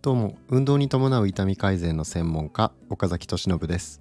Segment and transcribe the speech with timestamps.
[0.00, 4.00] どうも運動に伴う痛み改善の専門家岡崎俊信です。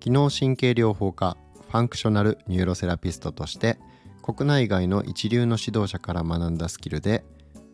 [0.00, 1.36] 機能神経療法科
[1.68, 3.78] functional neuro therapist として
[4.22, 7.24] 国内外の一流の指導者から学んだスキルで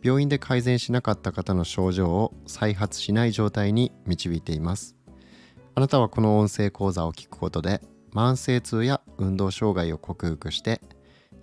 [0.01, 4.95] 病院で改善しなかった方の症状を再発しない状態に導いています。
[5.75, 7.81] あなたはこの音声講座を聞くことで
[8.13, 10.81] 慢性痛や運動障害を克服して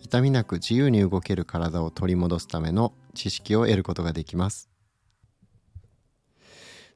[0.02, 4.70] 痛みなく自由に動ける体を取り戻すための知識を得ることができます。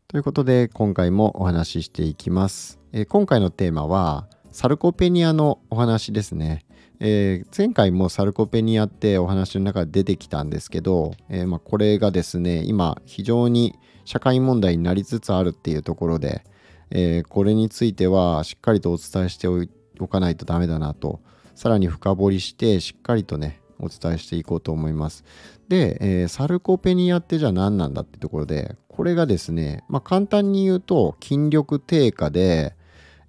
[0.08, 6.64] ということで今回もお話ししていきます、え、今回のテーマはサルコペニアのお話ですね、
[7.00, 16.44] えー、前回もサルコペニアってお話の中で出てきたんですけど、えー、ま、これがですね今非常に社会問題になりつつあるっていうところで、
[16.90, 21.20] えこれについてはしっかりとお伝えしておかないとダメだなと
[21.54, 25.24] さらに深掘りしてしっかりとねお伝えしていこうと思います。
[25.68, 32.76] で、えー、サルコペニアってじゃあ何なんだってところでこれがですね、まあ、簡単に言うと筋力低下で、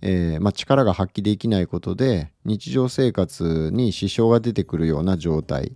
[0.01, 5.75] えー、まあ、力が発揮できないことで日常生活に支障が出てくるような状態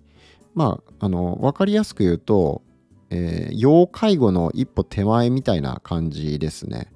[0.54, 2.62] まああの分かりやすく言うと、
[3.10, 6.92] えー、要介護の一歩手前みたいな感じですね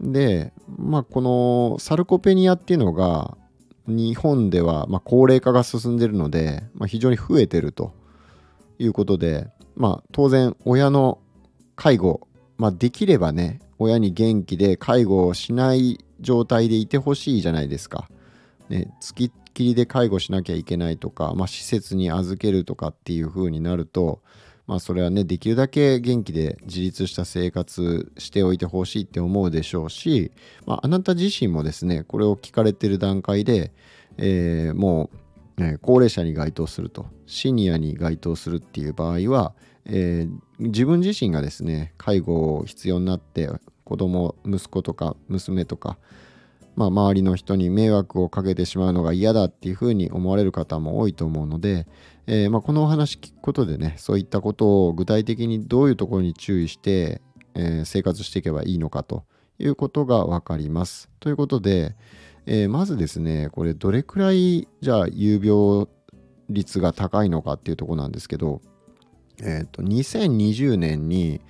[0.00, 3.36] でまあこのサルコペニアっていうのが
[3.88, 7.94] 日本では、まあ、高齢化が進んでいるので、まあ、非常に増えてると
[8.78, 11.18] いうことで、まあ、当然親の
[11.74, 18.08] 介護、まあ、できればね親に元気で介護をしない状態でいてほしいじゃないですか。
[18.68, 24.20] ね、付きっきりで介護しなきゃいけないとか、まあ、施設に預けるとかっていう風になると、
[24.68, 30.30] まあ、それはねできるだけ元気で自立した生活しておいてほしいって思うでしょうし、
[30.66, 33.72] まあ、あなた自身もですねこれを聞かれてる段階で、
[34.18, 35.08] えー、も
[35.56, 39.54] う、ね、高齢者に該当するとシニアに該当するっていう場合は、
[39.86, 43.48] えー、自分自身がですね介護を必要になって
[43.84, 45.96] 子供息子とか娘とか、
[46.78, 51.88] まあ、周りの人に迷惑をかけてしまうのが嫌だっていうふうに思われる方も多いと思うので、
[52.26, 57.20] えー、まあ、このお話聞くことでねそういったことを具体的にどういうところに注意して、
[57.54, 59.24] えー、生活していけばいいのかと
[59.58, 61.10] いうことが分かります。
[61.18, 61.96] ということで、
[62.46, 65.88] えー、まずですねこれどれくらいじゃあ有病
[66.48, 68.60] 率が高いのかっていうとこなんですけど
[69.42, 71.40] えーと、2020年に、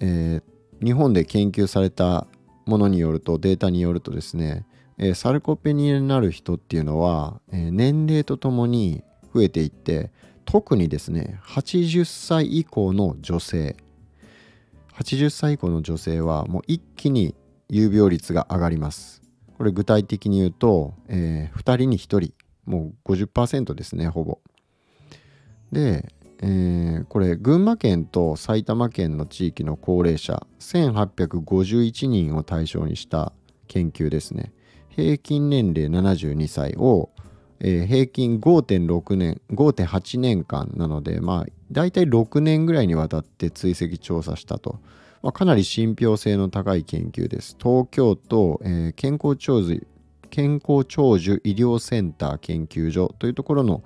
[0.00, 2.26] えー、日本で研究された
[2.68, 4.66] ものによるとデータによるとですね、
[4.98, 9.02] えー、サルコペニアになる人っていうのは、えー、年齢とともに
[9.34, 10.10] 増えていって
[10.44, 13.76] 特にですね80歳以降の女性。
[14.98, 17.34] 80歳以降の女性はもう一気に
[17.68, 19.22] 有病率が上がります。
[19.56, 22.32] これ具体的に言うと、えー、2人に1人。
[22.66, 24.40] もう50%ですねほぼ。
[25.72, 33.32] でえー、これ群馬県と埼玉県の地域の高齢者1851人を対象にした
[33.66, 34.52] 研究ですね。
[34.90, 37.10] 平均年齢72歳を、
[37.60, 44.80] えー、平均5.6年5.8年間なのでまあ大体6年ぐらいにわたって追跡調査したと、
[45.22, 47.56] まあ、かなり信憑性の高い研究です。
[47.60, 49.86] 東京都、えー、健康長寿
[50.30, 53.82] 健康長寿医療センター研究所というところの、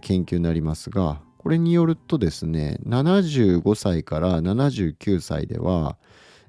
[0.00, 5.98] 研究になりますがこれによるとですね75歳から79歳では、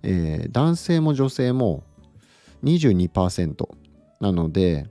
[0.04, 1.84] えー、男性も女性も
[2.64, 3.68] 22%
[4.22, 4.88] なので、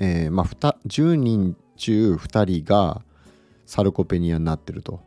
[0.00, 0.46] えーまあ、
[0.88, 3.02] 10人中2人が
[3.66, 5.00] サルコペニアになってると。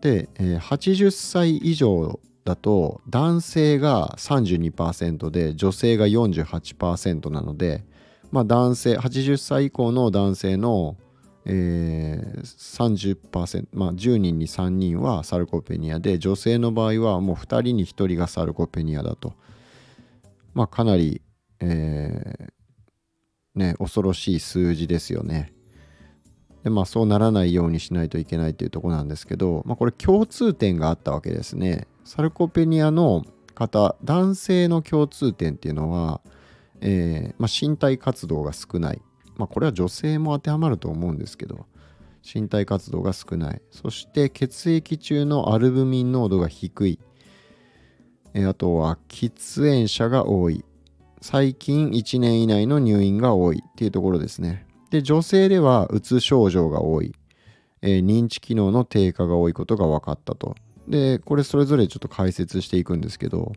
[0.00, 7.84] で、えー、80歳以上だと男性が32%で女性が48%なので、
[8.32, 10.96] まあ、男性80歳以降の男性の
[11.48, 19.34] えー、30%、まあ、10人に3人はサルコペニアで女性の場合はもう2人に1人がサルコペニアだと、
[20.54, 21.22] まあ、かなり、
[21.60, 25.52] えー、ね、恐ろしい数字ですよね。
[26.64, 31.86] でまあ、そうならないようにしないといけないというとこなんですけど、まあ、これ共通点があったわけですね。
[32.04, 36.20] サルコペニアの方男性の共通点っていうのは、
[36.80, 39.00] えーまあ、身体活動が少ない
[39.36, 41.66] まあ、これは女性も当てはまると思うんですけど
[42.34, 43.62] 身体活動が少ない。
[43.70, 46.98] そして血液中のアルブミン濃度が低い。
[48.34, 50.64] あとは喫煙者が多い。
[51.20, 53.62] 最近1年以内の入院が多い。
[53.64, 54.66] っていうところですね。
[54.90, 57.14] で女性ではうつ症状が多い、
[57.82, 60.56] えー、認知機能の低下が多いことが分かったと。
[60.88, 63.52] でこれそれぞれちょっと解説していくんですけど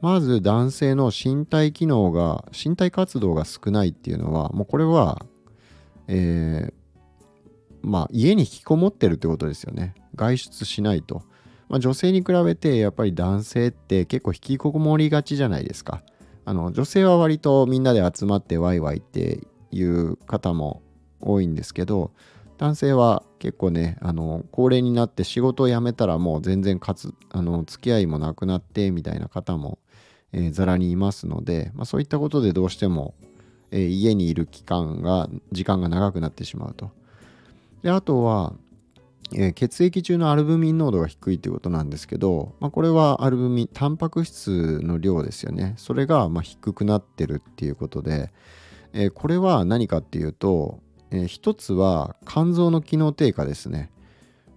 [0.00, 5.24] まず男性の身体機能が身体活動が少ないっていうのはもうこれは、
[6.08, 6.72] えー、
[7.82, 9.94] まあ、家に引きこもってるってことですよね。
[10.14, 11.22] 外出しないと。
[11.68, 16.02] まあ、女性に比べてやっぱり男性って結構引きこもりがちじゃないですか。
[16.44, 20.82] あの女性は割とみんなで集まってワイワイっていう方も
[21.20, 22.12] 多いんですけど
[22.58, 29.78] 男性は結構ねあの高齢になって仕事を辞めたらもう全然かつあの付き合いもなくなってみたいな方も、
[30.32, 33.14] え、ざらにいますので、まあ、そういったことでどうしても、
[33.70, 36.90] え、家にいる期間が時間が長くなってしまうと。
[37.82, 38.54] であとは、
[39.32, 48.32] え、血液中のアルブミン濃度が低いということなんですけど、まあ、これはアルブミンタンパク質の量ですよねそれがま低くなってるっていうことで、
[48.92, 50.80] え、これは何かっていうと、
[51.12, 53.90] えー、一つは肝臓の機能低下ですね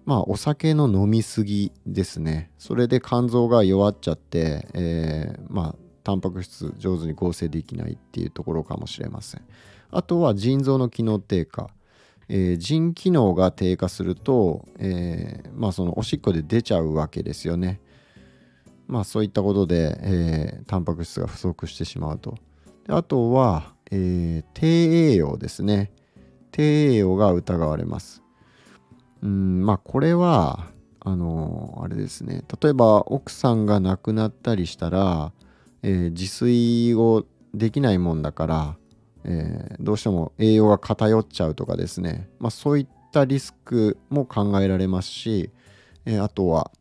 [0.06, 9.42] まあお酒の飲みすぎですねそれで肝臓が弱っちゃって、えー、まあタンパク質上手に合成できないっていうところかもしれません
[9.92, 11.70] あとは腎臓の機能低下
[12.30, 17.80] えー、腎機能が低下すると、えー、まあそのおしっこで出ちゃうわけですよね。
[18.88, 22.38] まあそういったことで、えー、タンパク質が不足してしまうと。
[22.88, 25.92] あとは、えー、低栄養ですね。
[26.52, 28.23] 低栄養が疑われます。
[29.24, 30.68] うんまあこれは
[31.00, 32.44] あのあれですね。
[32.62, 35.32] 例えば奥さんが亡くなったりしたら、
[35.82, 38.78] えー、自炊をできないもんだから
[39.26, 45.52] えー、どうしても栄養が偏っちゃうとかですね、まあ、そういったリスクも考えられますし、
[46.06, 46.72] えー、あとは、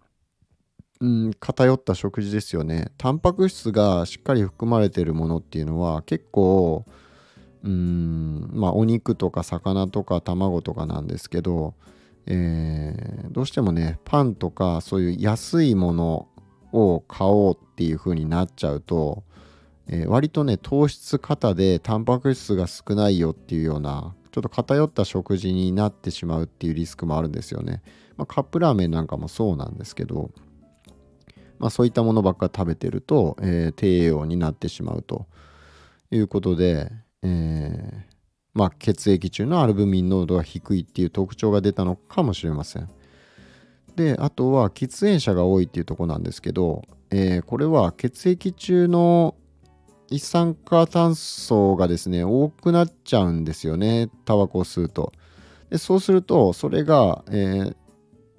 [1.01, 2.89] うん、偏った食事ですよね。
[2.99, 6.85] タンパク質がしっかり含まれているものっていうのは結構
[7.65, 11.75] うんまあお肉とか魚とか卵とかなんですけど、
[12.27, 16.29] えー、どうしてもねパンとかそういう安いもの
[16.73, 19.25] を買おうっていう風になっちゃうと
[19.89, 27.83] えー、割とね糖質過多でタンパク質が少ないよっていうようなちょっと偏った食事になってしまうっていうリスクもあるんですよね。
[28.17, 30.31] まあ、カップラーメンなんかもそうなんですけど、
[31.59, 35.27] まあ、そういったものばっか食べてると、えー、低栄養になってしまうと
[36.11, 36.91] いうことで、
[37.23, 38.07] え、
[38.55, 42.89] まあ、血液中のアルブミン濃度が低いっていう特徴が出たのかもしれません。
[43.97, 49.35] であとは喫煙者が多いっていうとこなんですけど、えー、これは血液中の
[50.11, 55.13] 一酸化炭素がですね多くなっちゃうんですよねタバコを吸うと
[55.71, 57.77] でそうするとそれが、えー、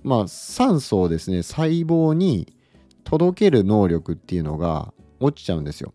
[0.04, 2.56] まあ酸素をですね細胞に
[3.04, 5.94] 届ける能力っていうのが落ちちゃうんですよ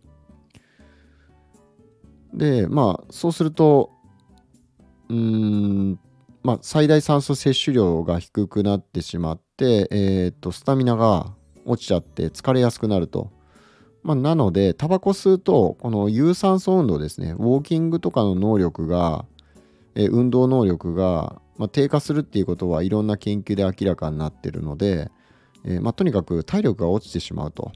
[2.34, 3.90] でまあそうすると
[5.08, 5.98] うーん
[6.42, 11.32] まあ最大酸素摂取量が低くなってしまってえ、ー、とスタミナが
[11.64, 13.30] 落ちちゃって疲れやすくなると
[14.02, 19.26] まあ、なのでタバコ吸うとこの有酸素運動ですねウォーキングとかの能力が、
[19.94, 25.10] え運動能力が、まあ、低下するっていうことはいろんな研究で明らかになってるので、
[25.64, 27.72] えー、まあ、とにかく体力が落ちてしまうと。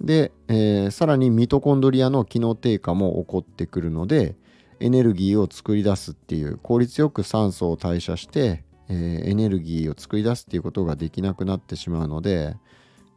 [0.00, 4.36] で、えー、さらにミトコンドリアの機能低下も起こってくるので
[4.80, 12.56] エネルギーを作り出すっていう効率よく酸素を代謝して、えー、エネルギーを作り出すっていうことができなくなってしまうので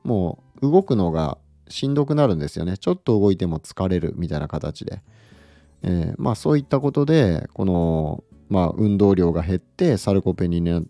[0.04, 1.38] もう動くのが
[1.70, 2.78] しんどくなるんですよね。
[2.78, 5.02] ちょっと動いても疲れるみたいな形で。
[5.82, 10.86] えー、まあそういったことで、この、まあ、運動量が減ってサルコペニに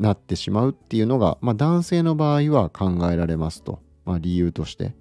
[0.00, 4.94] なってしまうっていうのが、まあ、男性の場合は考えられますと、まあ、理由として。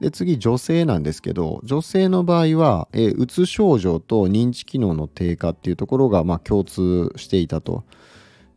[0.00, 7.84] で次女性なんですけど女性の場合は、えー、うつ症状と認知機能の低下っていうところが、まあ、共通していたと。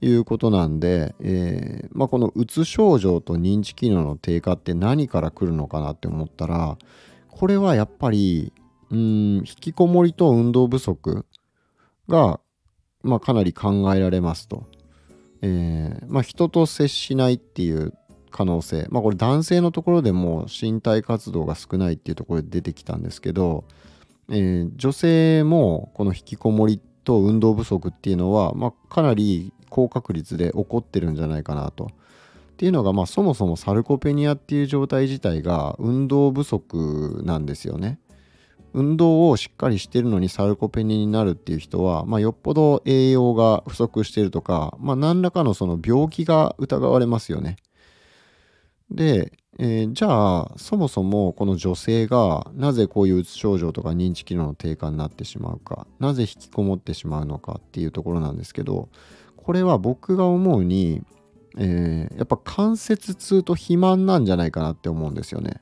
[0.01, 6.77] いうことなんで、えーまあ、このうつ症状と認知機能の低下って何から来るのかなって思ったら
[7.27, 8.53] これはやっぱり
[8.91, 11.25] うん引きこもりと運動不足
[12.07, 12.39] が、
[13.03, 14.67] まあ、かなり考えられますと。
[15.41, 17.93] えーまあ、人と接しないっていう
[18.29, 23.63] 可能性まあこれ男性のところでも身体活動が少ないっていうところで出てきたんですけど、
[24.29, 31.85] えー、女性もこの引きこもりと運動不足っていうのは、まあ、かなり高確率で起こってるんじゃないかなと。
[31.85, 31.87] っ
[32.59, 37.99] ていうのが、まあ、そもそもサルコペニアっていう状態自体が運動不足なんですよね。
[38.73, 47.55] 運動をしっかりしてるのにサルコペニアになるっていう人は、まあ、よっぽど栄養が不足してるとか、まあ、何らかのその病気が疑われますよね。
[48.91, 58.89] で、えー、じゃあそもそもこの女性がなぜこういううつ症状とか認知機能の低下になってしまうかなぜ引きこもってしまうのかっていうところなんですけど
[59.35, 61.01] これは僕が思うに、
[61.57, 65.59] えー、やっぱ関節痛と肥満なんじゃないかなって思うんですよね、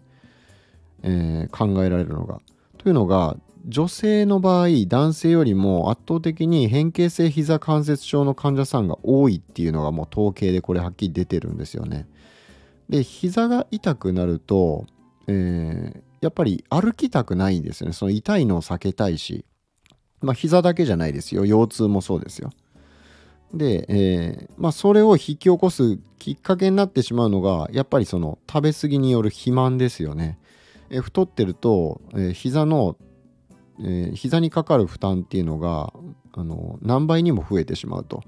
[1.04, 2.40] えー、考えられるのが。
[2.78, 12.08] というのが女性の場合男性よりも圧倒的に変形性膝関節症の患者さんが多いっていうのがもう統計でこれはっきり出てるんですよね。
[12.90, 14.86] で膝が痛くなると、
[15.28, 19.46] えー、やっぱり歩きたくないんですよねその痛いのを避けたいし
[20.22, 22.52] まあ膝だけじゃないですよ腰痛もそうですよ。
[23.54, 30.40] で、えー、まあそれを引き起こすきっかけになってしまうのがやっぱりその食べ過ぎによる肥満ですよね。
[30.90, 32.98] えー、太ってると、えー、膝の
[33.80, 35.94] えー、膝にかかる負担っていうのが
[36.34, 38.24] あの何倍にも増えてしまうと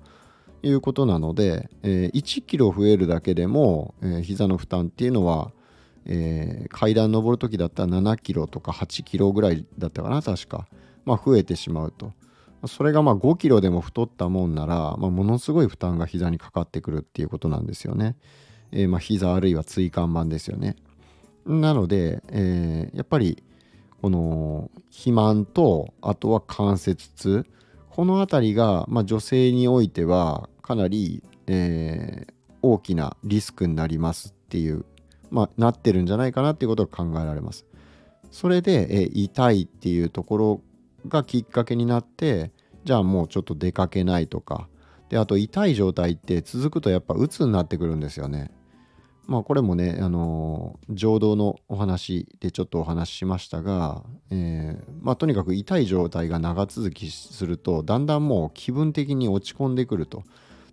[0.61, 5.51] いうことなので、えー、1キロ増えるだけでも、えー、膝の負担っていうのは、
[6.05, 10.67] えー、階段登る時だったら7キロとか8キロぐらいだったかな確か、
[11.05, 12.13] まあ、増えてしまうと。
[12.67, 18.17] それがまあ5キロでも太ったもんなら、まあ、ものすごい負担が膝にかかってくるっていうことなんですよね、
[18.73, 20.75] えー、まあ膝あるいは椎間板ですよね。
[21.45, 23.41] なので、えー、やっぱり
[24.01, 27.45] この肥満とあとは関節痛
[27.99, 34.85] この辺りが、まあ、女性においてはかなり、えー、大きなリスクになりますっていう、
[35.31, 37.65] まあ、なってるんじゃないかなっていうことが考えられます。
[38.31, 40.61] それで、えー、痛いっていうところ
[41.09, 42.53] がきっかけになって
[42.85, 44.69] じゃあもうちょっと出かけないとか
[45.09, 48.49] であと痛い状態って続くとやっぱ鬱になってくるんですよね。
[49.29, 60.23] まあこれもね、あのー、浄土のお話でちょっとお話ししましたが、えー、まあとにかく痛い状態が長続きするとだんだんもう気分的に落ち込んでくると。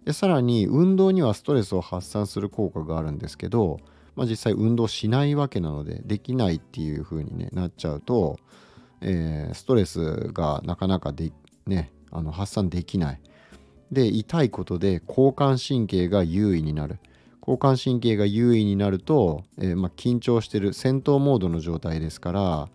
[0.06, 3.78] でさらに運動にはストレスを発散する効果があるんですけど、
[4.14, 8.38] まあ、実際運動しないわけなのでできないっていう風に、ね、なっちゃうと、
[9.02, 11.30] えー、ストレスがなかなかで、
[11.66, 13.20] ね、あの発散できない。
[13.92, 16.98] で痛いことで交感神経が優位になる。
[17.46, 22.68] 交感神経が優位になると、えー、まあ、緊張してる戦闘モードの状態ですから、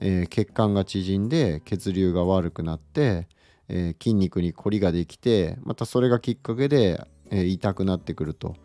[0.00, 3.28] えー、血管が縮んで血流が悪くなって、
[3.68, 8.56] えー、筋肉にこりができてまたそれがきっかけで、え痛くなってくると、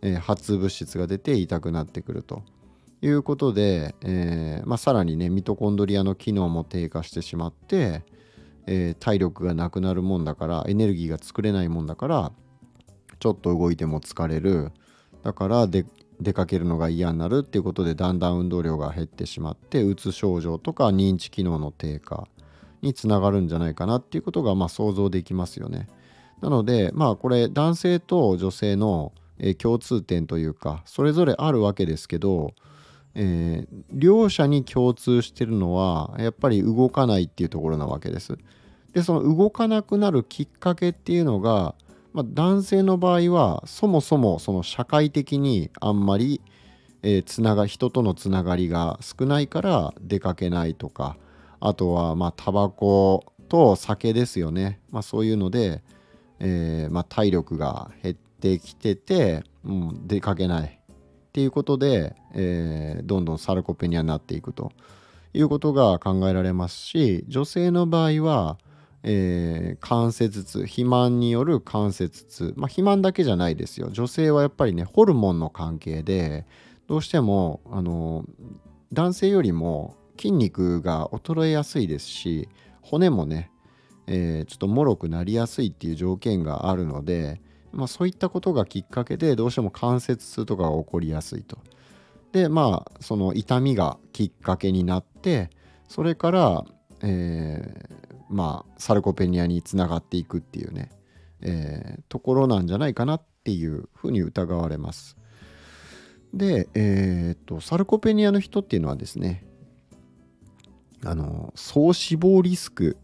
[0.00, 2.42] え発物質が出て痛くなってくると。
[3.02, 8.04] いうことで、えまあ、さらにねミトコンドリアの機能も低下してしまって、
[8.68, 12.32] え体力がなくなるもんだからエネルギーが作れないもんだから
[13.20, 14.72] ちょっと動いても疲れる
[15.22, 15.84] だから出
[16.32, 22.26] かけるのが嫌になるっていうことでだんだん運動量が減ってしまってうつ症状とか認知機能の低下
[22.82, 25.88] につながるんじゃないかなっていうことがまあ想像できますよね。
[26.40, 29.12] なのでまあこれ男性と女性の
[29.58, 32.54] 共通点というかそれぞれあるわけですけど、
[33.14, 38.38] えー、両者に共通してるのはやっぱり動かないっていうところなわけです。
[38.92, 41.74] でその動かなくなるきっかけっていうのが
[42.12, 46.40] まあ、男性の場合はそもそもその社会的にあんまり、
[47.02, 51.16] えー、つなが人とのつながりが少ないから出かけないとか
[51.60, 55.82] あとはまあタバコと酒ですよね、まあ、そういうので、
[56.38, 60.80] えー、まあ、体力が減ってきてて、うん、出かけない。
[61.30, 64.72] っていうことで、えー、どんどんサルコペニアになっていくと
[65.32, 68.58] いうことが考えられますし女性の場合は
[69.02, 76.46] えー、関節痛肥満による関節痛まあ肥満だけじゃないですよ女性はやっぱりねホルモンの関係で
[76.86, 78.24] どうしてもあの
[78.92, 82.48] 男性よりも筋肉が衰えやすいですし
[82.82, 83.50] 骨もね、
[84.06, 87.40] えー、ちょっと脆くなりやすいっていう条件があるので、
[87.72, 91.58] まあ、そういったことがきっかけでどうしても関節痛とかが起こりやすいと。
[92.32, 95.50] でまあその痛みがきっかけになって
[95.88, 96.64] それから、
[97.02, 100.90] えー、まあサルコペニアにつながっていくっていうね、
[101.42, 105.16] えー、ところなんじゃないかなっていうふうに疑われます。
[106.32, 109.44] で、えー、っとサルコペニアの人っていうのはですね
[111.04, 112.96] あの総死亡リスク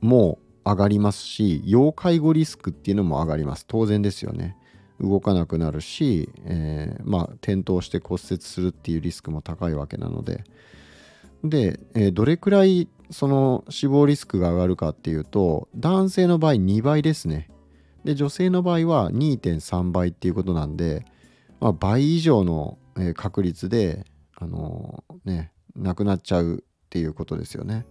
[0.00, 4.56] も上がりますし要介護リスクっていうのも上がります当然ですよね
[5.00, 10.44] 動かなくなるし、えー、まあ転倒して骨折するっていうリスクも高いわけなので
[11.44, 17.48] で、えー、どれくらいその死亡リスクが上がるかっていうと男性の場合2倍ですね。
[18.04, 21.04] で女性の場合は2.3倍っていうことなんで、
[21.60, 22.78] まあ、倍以上の
[23.14, 24.04] 確率で
[24.36, 27.86] あのー、ね亡くなっちゃうっていうことですよね。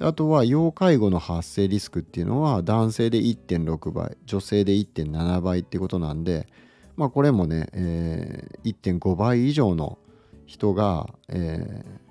[0.00, 6.48] あとは要介護の発生リスクっていうのは男性で1.6倍女性で1.7倍っていうことなんで
[6.96, 9.98] まあこれもね、えー、1.5倍以上の
[10.46, 12.09] 人が、えー、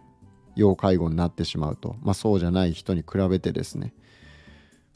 [0.56, 3.94] 要介護になってしまうと、まあ、そうじゃない人に比べてですね、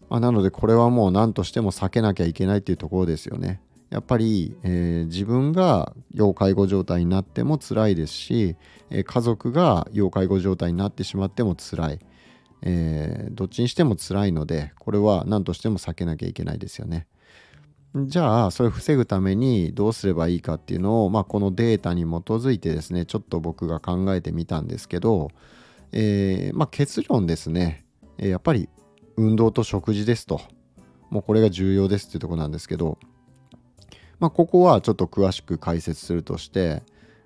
[0.10, 3.62] まあ、なのでこれはもう何としても避けなきゃいけないっていうところですよね。
[3.89, 8.55] やっぱり、えー、自分が要介護状態になっても辛いですし、
[8.89, 12.00] えー、家族が要介護状態になってしまっても辛い、
[12.63, 17.05] えー、どっちにしても辛いのでこれは何としても避けなきゃいけないですよね。
[17.95, 25.29] じゃあそれを防ぐためにどうすればいいかっていうのを、まあ、このデータに基づいてですねちょっと僕が考えてみたんですけど、
[25.91, 27.85] えー、まあ、結論ですね。
[28.17, 28.69] やっぱり
[29.17, 30.41] 運動と食事ですと。
[31.09, 32.97] もうこれが重要ですっていうとこなんですけど、
[34.19, 36.81] まあ、ここはちょっと詳しく解説するとして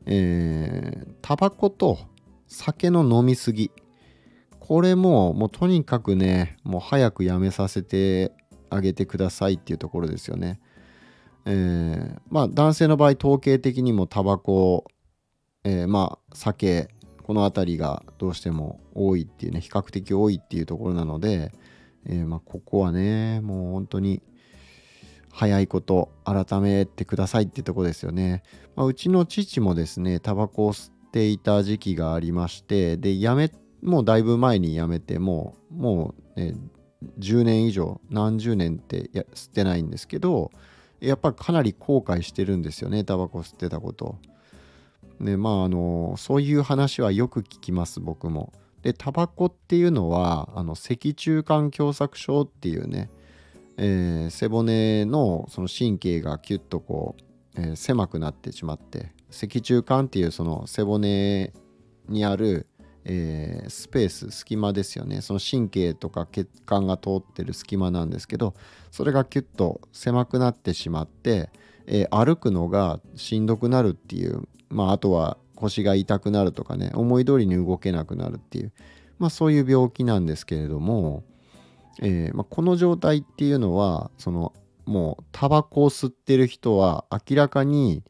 [0.09, 1.99] えー、タバコと
[2.47, 3.71] 酒の飲みすぎ。
[4.57, 8.33] これももうとにかくねもう早くやめさせて
[8.69, 10.59] あげてくださいっていうところですよね。
[11.45, 14.85] えー、まあ男性の場合統計的にもタバコ、
[15.63, 16.89] えー、まあ酒
[17.23, 21.51] この辺りがどうしても多いっていうね比較的多いっていうところなので、
[22.05, 24.21] えー、まあここはねもう本当に
[25.31, 28.43] 早いこと改めてくださいってとこですよね。
[28.75, 36.55] まあ、うちの父もですねタバコを吸っていた時期がありましてでやめもうだいぶ前にやめてもうもう、ね、
[37.19, 40.51] 10年以上何十年って吸ってないんですけど
[40.99, 44.15] やっぱりかなり後悔してるんですよねタバコ吸ってたこと。
[45.21, 48.53] でまああのそういう話はよく聞きます僕も。
[48.81, 53.09] でタバコっていうのはあの脊柱管狭窄症っていうね、
[53.77, 57.15] えー、背骨のその神経がキュッとこ
[57.57, 61.51] う、えー、狭くなってしまって脊柱管っていうその背骨
[62.07, 62.67] にある
[63.09, 65.21] えー、スペース隙間ですよね。
[65.21, 68.53] その神経とか血管が通ってる隙間なんですけど
[68.91, 71.49] それがキュッと狭くなってしまって、
[71.87, 78.73] えー、歩くのがしんどくなるっていうまああとは腰が痛くなるとかね思い通りに動けなくなるっていう
[79.19, 81.23] まあそういう病気なんですけれども、
[82.01, 84.53] えーまあ、この状態っていうのはその
[84.85, 88.03] もうタバコを吸ってる人は明らかに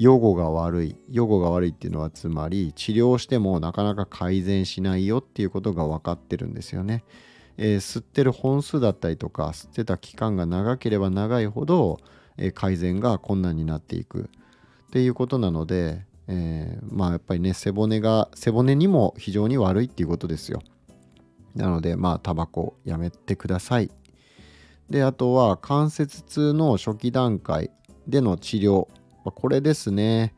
[0.00, 7.04] 予後が悪い予後が悪いっていうのはつまり治療してもなかなか改善しないよっていうことが分かってるんですよね。
[7.58, 11.98] えー、吸ってる本数だったりとか吸ってた期間が長ければ長いほど、
[12.38, 14.30] えー、改善が困難になっていく
[14.88, 20.62] っていうことなので、えー、まあやっぱりね背骨が背骨にも非常に悪いっていうことですよ。
[21.54, 23.90] なのでまあタバコやめてください。
[24.88, 27.70] であとは関節痛の初期段階
[28.08, 28.88] での治療
[29.24, 30.34] まこれですね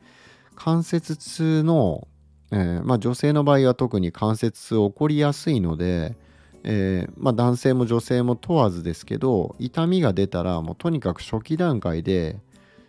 [0.55, 2.07] 関節痛の、
[2.51, 6.15] えー、まあ、女性の場合は特に関節痛起こりやすいので、
[6.63, 12.39] えー、まあ、男性も女性も問わずですけど痛みが出たらもうとにかく初期段階で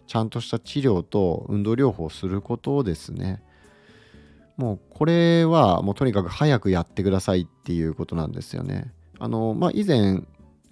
[0.07, 3.43] ちゃんとした治療と運動療法をすることをですね
[4.57, 8.93] もうこれはもうとにかく早くやってくださいっていうことなんですよね。
[9.19, 10.23] あのまあ、以前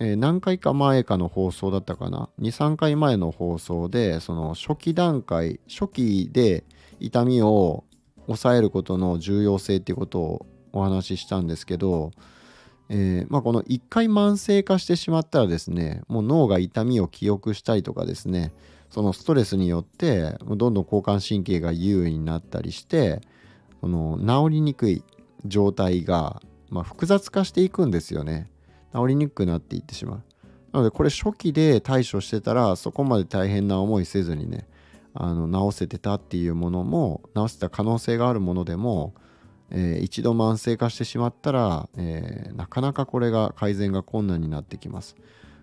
[0.02, 6.64] えー、何回か前かの放送だったかな？23回前の放送でその初期段階初期で
[6.98, 7.84] 痛みを
[8.26, 12.10] 抑えることの重要性っていうことをお話ししたんですけど、
[12.88, 18.52] えー、まあ、この1回慢性化してしまったらですねもう脳が痛みを記憶したりとかですね
[18.90, 23.20] そのストレスによってどんどん交感神経が優位になったりして
[23.80, 25.04] その治りにくい
[25.44, 28.48] 状態が、まあ、複雑化していくんですよね。
[28.94, 30.22] 治りにくくなっていってしまう。
[30.72, 34.66] なのでこれ初期で対処してたらそこまで大変な思いせずにね
[35.14, 39.14] あの治せてたっていうものも治せた可能性があるものでも、
[39.70, 45.16] えー、一度慢性化してしまったら、えー、なかなかこれが改善が困難になってきます。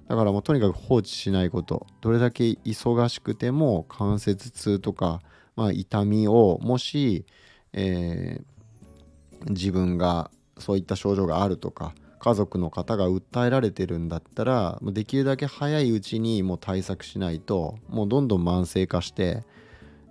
[0.07, 5.21] だからもうとにかく放置しないことどれだけ忙しくても関節痛とか、
[5.55, 7.25] まあ、痛みをもし、
[7.73, 19.43] えー、自分がそういった症状があるとか家族の方が訴えられてるんだったらできるだけ早いうちにもう対策しないともうどんどん慢性化して、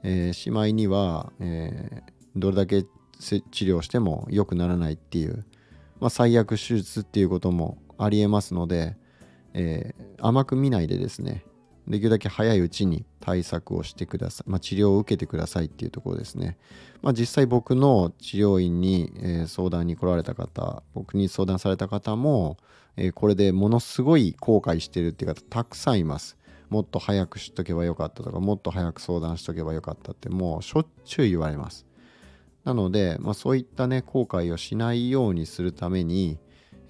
[0.03, 2.85] えー、しまいには、えー、どれだけ
[3.21, 5.45] 治療しても良くならないっていう、
[6.01, 8.97] まあ、最悪手術っていうこともありえますので、
[9.53, 11.45] えー、甘く見ないでですね
[11.89, 16.59] できるだけ早いうちに対策をしてください、まあ、治療を受けてくださいっていうところですね。
[17.03, 22.59] まあ、実際僕の治療院に、え、相談に来られた方僕に相談された方も、
[22.97, 26.37] え、これでものすごい後悔してるっていう方たくさんいます。
[26.69, 31.87] もっと早く知っとけばよかったとかもっと早く相談しとけばよかったってもうしょっちゅう言われます。
[32.65, 36.39] なので、まあ、そういったね後悔をしないようにするために、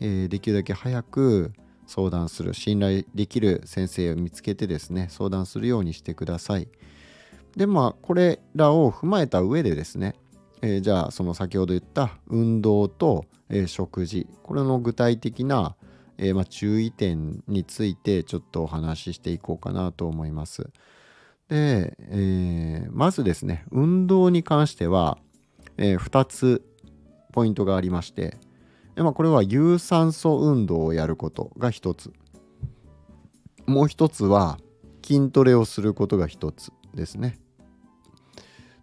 [0.00, 1.52] えー、できるだけ早く
[1.88, 6.68] 相談する信頼できる先生を見つけてですね相談するようにしてください。
[7.56, 10.14] でまあこれらを踏まえた上でですね、
[10.60, 15.76] えー、じゃあその先ほど言った運動と、えー、食事これの具体的な、
[16.18, 20.68] えー、まあ、注意点についてちょっとお話ししていこうかなと思います。
[21.48, 25.16] で、えまずですね運動に関しては、
[25.78, 26.62] え2つ
[27.32, 28.36] ポイントがありまして
[28.98, 32.12] で、まあ、これは有酸素運動をやることが一つ
[33.64, 34.58] もう一つは
[35.04, 37.38] 筋トレをすることが一つですね。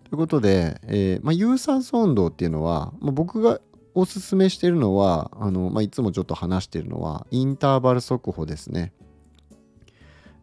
[0.06, 3.60] ということで、えーまあ、有酸素運動っていうのは、まあ、僕が
[3.94, 8.94] おすすめしてるのはあの、まあ、いつもちょっと話してるのはインターバル速歩ですね。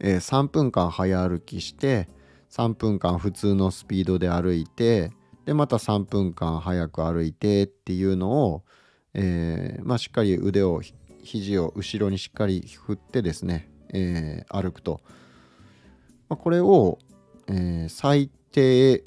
[0.01, 2.11] えー、3分間早歩きして
[2.51, 5.13] 3分間普通のスピードで歩いて
[5.47, 8.65] でまた3分間早く歩いてっていうのを、
[9.15, 10.81] えーまあ、しっかり腕を
[11.23, 15.01] 肘を後ろにしっかり振ってですね、えー、歩くと、
[16.29, 16.99] まあ、これを、
[17.49, 19.05] えー、最低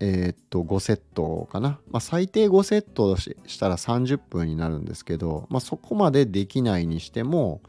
[0.00, 7.60] え、っと5セットかな、まあ、最低5セットしたら30分になるんですけど、まあ、そこまでできないにしても、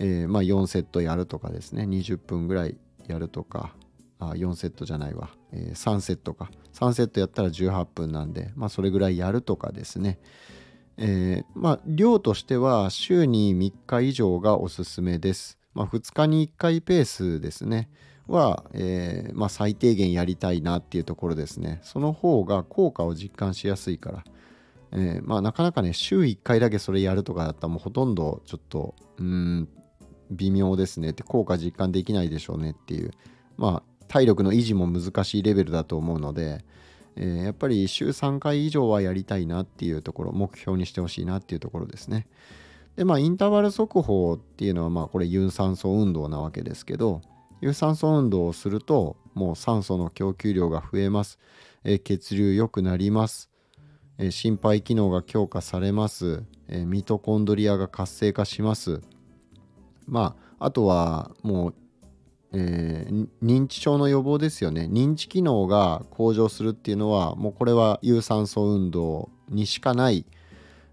[0.00, 1.84] え、まあ、4セットやるとかですね。
[1.84, 3.74] 20分ぐらいやるとか
[4.18, 6.50] あ4セットじゃないわ、え、3セットか。
[6.72, 10.18] 3セットやったら18分なんで、まあ、それぐらいやるとかですね、
[10.98, 17.88] えー、まあ、量としては週に3日以上がおすすめです、まあ、2日に1回ペースですね。
[18.28, 21.80] は、えー、まあ、最低限やりたいなっていうところですね。
[21.82, 24.24] その方が効果を実感しやすいから。
[24.92, 29.68] えー、まあなかなかね週1回だけそれやるとかだったらもうほとんどちょっとうん
[30.30, 31.10] 微妙ですね。
[31.10, 33.10] って効果実感できないでしょうねっていう。
[33.56, 36.64] まあ体力の維持も難しいレベルだと思うので、
[37.16, 42.26] えー、やっぱり週3回以上はやりたいなっていうところ目標にしてほしいなっていうところですね。
[42.96, 47.22] でまあインターバル速歩っていうのはまあこれ有酸素運動なわけですけど
[47.60, 51.38] 有酸素運動をするともう酸素の供給量が増えます、
[51.84, 53.50] えー、血流良くなります、
[54.18, 59.00] えー、心肺機能が強化されます、えー、ミトコンドリアが活性化します。
[60.06, 61.74] まああとはもう、
[62.52, 64.88] えー、認知症の予防ですよね。
[64.90, 70.26] 認知機能が向上するっていうのはもうこれは有酸素運動にしかない、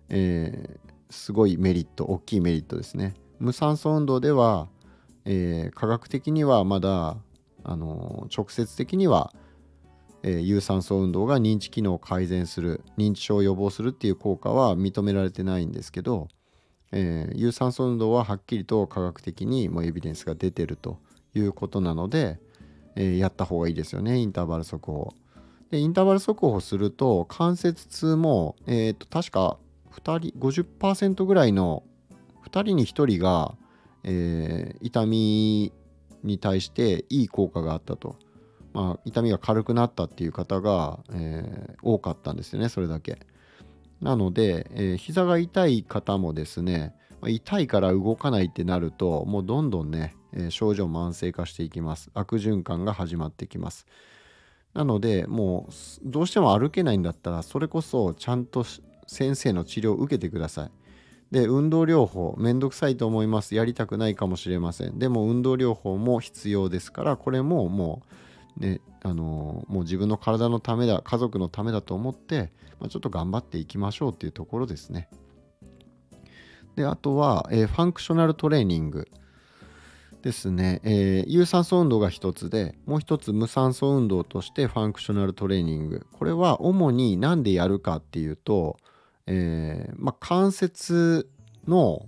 [0.09, 3.15] えー、すごいメリット大きいメリットですね。
[3.39, 4.67] 無酸素運動では、
[5.25, 7.17] えー、科学的にはまだ
[7.63, 9.33] あの直接的には、
[10.23, 16.29] えー、有酸素運動が認知機能を改善する認知症を予防するっていう効果は認められてないんですけど
[16.91, 20.97] えー、有酸素運動ははっきりと科学的にもエビデンスが出てると。
[21.35, 22.39] いうことなので、
[22.95, 25.13] えー、やった方がいいですよねインターバル速歩。
[25.71, 29.57] でインターバル速歩すると関節痛も、えーと、確か
[29.91, 31.83] 2人50%ぐらいの
[32.45, 33.55] 2人に1人が、
[34.03, 35.71] えー、痛み
[36.23, 38.17] に対していい効果があったと。
[38.71, 43.19] まあ、痛みが軽くなったっていう方が、えー、多かったんですよねそれだけ。
[44.01, 46.93] なので、えー、膝が痛い方もですね、
[47.27, 52.09] 痛いから動かないってなると、もうどんどんね、え、症状慢性化していきます。
[52.13, 53.85] 悪循環が始まってきます。
[54.73, 58.63] なので、もうどうしても歩けないんだったら、それこそちゃんと
[59.07, 60.71] 先生の治療を受けてください。
[61.31, 63.55] で、運動療法、めんどくさいと思います。
[63.55, 64.97] やりたくないかもしれません。
[64.97, 68.01] でも、運動療法も必要ですから、これもも
[68.57, 75.09] う、ね、あのもう自分の体のためだ家族のためだと思って、まあ、ちょっと頑張っていきましょうっていうところですね。
[76.75, 79.07] であとは、えー、 functional training
[80.21, 86.05] ですね、えー、有酸素運動が一つでもう一つ無酸素運動として functional training。
[86.11, 88.77] これは主に何でやるかっていうと、
[89.27, 91.29] えーまあ、関節
[91.67, 92.07] の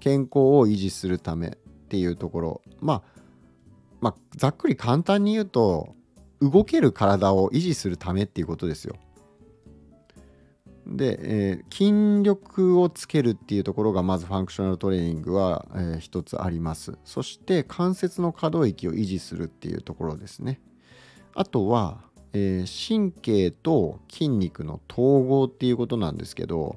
[0.00, 1.50] 健康を維持するためっ
[1.88, 2.62] ていうところ。
[2.80, 3.02] まあ
[4.00, 5.94] まあ、ざっくり簡単に言うと
[6.40, 8.96] 動ける体を維持するためっていうことですよ。
[10.96, 16.98] で、えー、筋力をつけるっていうところがまずファンクショナルトレーニングは、えー、一つあります。
[17.04, 20.60] そして関節の可動域を維持するっていうところですね。
[21.34, 22.02] あとは、
[22.32, 26.76] えー、神経と筋肉の統合っていうことなんですけど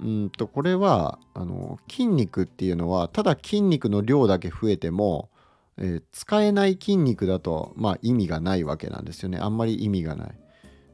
[0.00, 5.30] うんとこれはあの筋肉っていうのはただ筋肉の量だけ増えても
[5.78, 10.38] えー、使えない筋肉だと、まあ、意味がないわけなんですよねあんまり意味がない、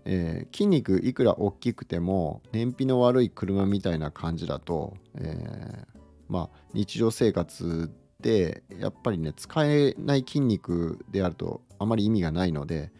[0.04, 7.90] えー、筋肉いくら大きくても燃費の悪い車みたいな感じだと、えー、まあ、日常生活
[8.20, 12.92] でやっぱりね使えない筋肉であるとあまり意味がないので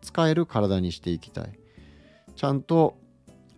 [0.00, 1.58] 使える体にしていきたい。
[2.34, 2.96] ちゃんと、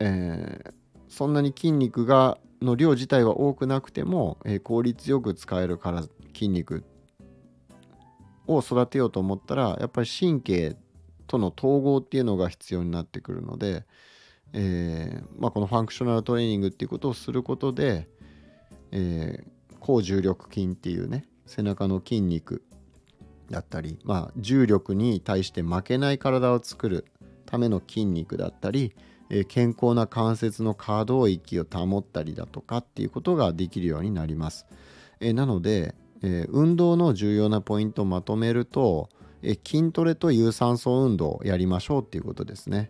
[0.00, 6.02] えーそんなに筋肉がの量自体は多くなくても、え効率よく使えるから
[6.34, 6.82] 筋肉
[8.48, 10.76] を育てようと思ったらやっぱり神経
[11.34, 13.84] との統合っていうのが必要になってくるので、
[14.52, 18.08] えーまあ、このファンクショナルトレーニングっていうことをすることで、
[18.92, 22.62] えー、高重力筋っていうね背中の筋肉
[23.50, 27.06] だったり、まあ、重力に対して負けない体を作る
[27.46, 28.94] ための筋肉だったり、
[29.28, 34.66] え健康な関節の可動域を保ったりだとかっていうことができるようになります。
[35.20, 39.10] えなので、え運動の重要なポイントをまとめると、
[39.44, 42.88] え筋トレと有酸素運動をやりましょうっていうことですね。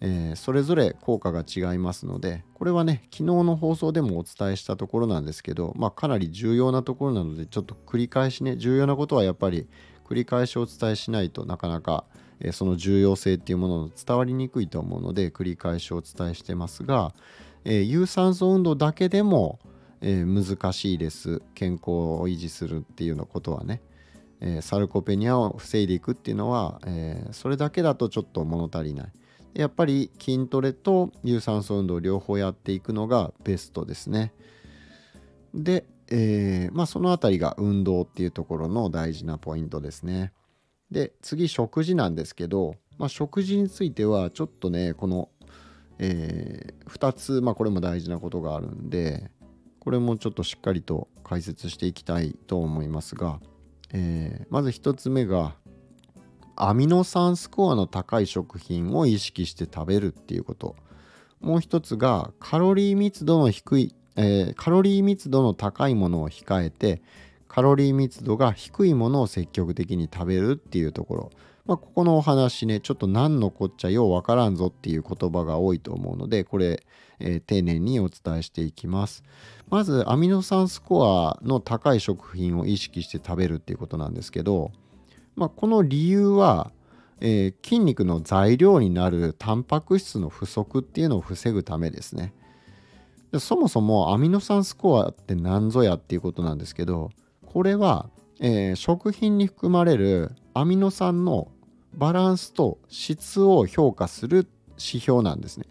[0.00, 9.66] えー、それぞれ効果が違いますのでこれはね昨日の放送でもお伝えしたところなんですけど、まあ、かなり重要なところなのでちょっと繰り返しね重要なことはやっぱり
[10.06, 12.04] 繰り返しお伝えしないとなかなか、
[12.40, 17.12] え、その重要性っていうものの伝わりにくいと思うので繰り返しお伝えしてますが、
[17.64, 19.58] えー、有酸素運動だけでも、
[20.02, 23.80] え難しいです健康を維持するっていうのことはね、
[24.40, 29.12] えサルコペニアを防いでいくっていうのは、えそれだけだとちょっと物足りない。
[29.54, 34.34] やっぱり筋トレと有酸素運動両方やっていくのがベストですね。
[35.54, 40.32] で、えー、まあその辺りが運動っていうところの大事なポイントですね。
[40.90, 45.30] で次食事なんですけど、まあ、食事についてはちょっとねこの、
[45.98, 49.30] えー、2つ、まあ、これも大事なことがあるんで
[49.80, 53.40] これもちょっとしっかりと解説していきたいと思いますが、
[53.92, 55.54] えー、まず1つ目が
[56.56, 60.76] アミノ酸スコアの高い食品を意識して食べるっていうこと。
[61.40, 67.02] もう一つがカロリー密度の低い、えー、カロリー密度の高いものを控えて
[67.46, 71.30] カロリー密度が低いものを積極的に食べるっていうところ、
[71.66, 76.82] まあ、ここのお話ねちょっと何のこっちゃようわからんぞっていう言葉が多いと思うのでこれ、
[77.20, 79.22] えー、丁寧にお伝えしていきます。
[79.68, 84.70] まずアミノ酸スコアの高い食品を意識して食べるっていうことなんですけど
[85.36, 86.72] まあ、この理由は、
[87.20, 92.34] えー、筋肉の材料になるタンパク質の不足っていうのを防ぐためですね。
[93.38, 97.10] そもそもアミノ酸スコアって何ぞやっていうことなんですけど
[97.44, 98.08] これは、
[98.40, 101.48] えー、食品に含まれるアミノ酸の
[101.92, 104.48] バランスと質を評価する
[104.78, 105.66] 指標なんですね。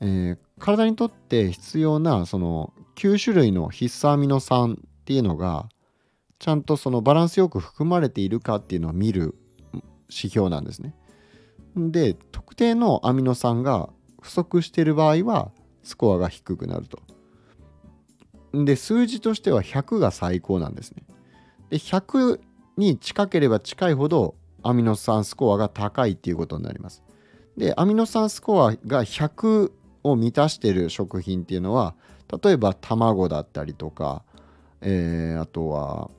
[0.00, 5.68] えー、体にとって必要なその9種類の必須アミノ酸っていうのが
[6.38, 9.34] ちゃんとそのバランスよく含まれているかっていうのを見る
[10.08, 10.94] 指標なんですね。
[11.76, 13.90] で特定のアミノ酸が
[14.20, 15.50] 不足している場合は
[15.82, 17.00] スコアが低くなると。
[18.52, 21.02] で数字としては100が最高なんですね。
[21.70, 22.40] で100
[22.76, 27.02] に近ければ近いほどアミノ酸スコアが高いっていうことになります。
[27.56, 29.04] でアミノ酸スコアが
[30.10, 31.94] を満たしてる食品っていうのは
[32.42, 34.22] 例えば卵だったりとか、
[34.80, 36.10] えー、あとは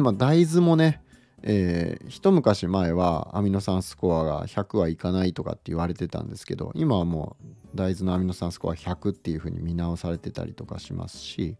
[0.00, 1.02] まあ、大豆もね、
[1.42, 11.56] えー、一昔前はアミノ酸スコアが100はいかないとかって言われてたんですけど今はもう大豆のアミノ酸スコア100っていうふうに見直されてたりとかしますし、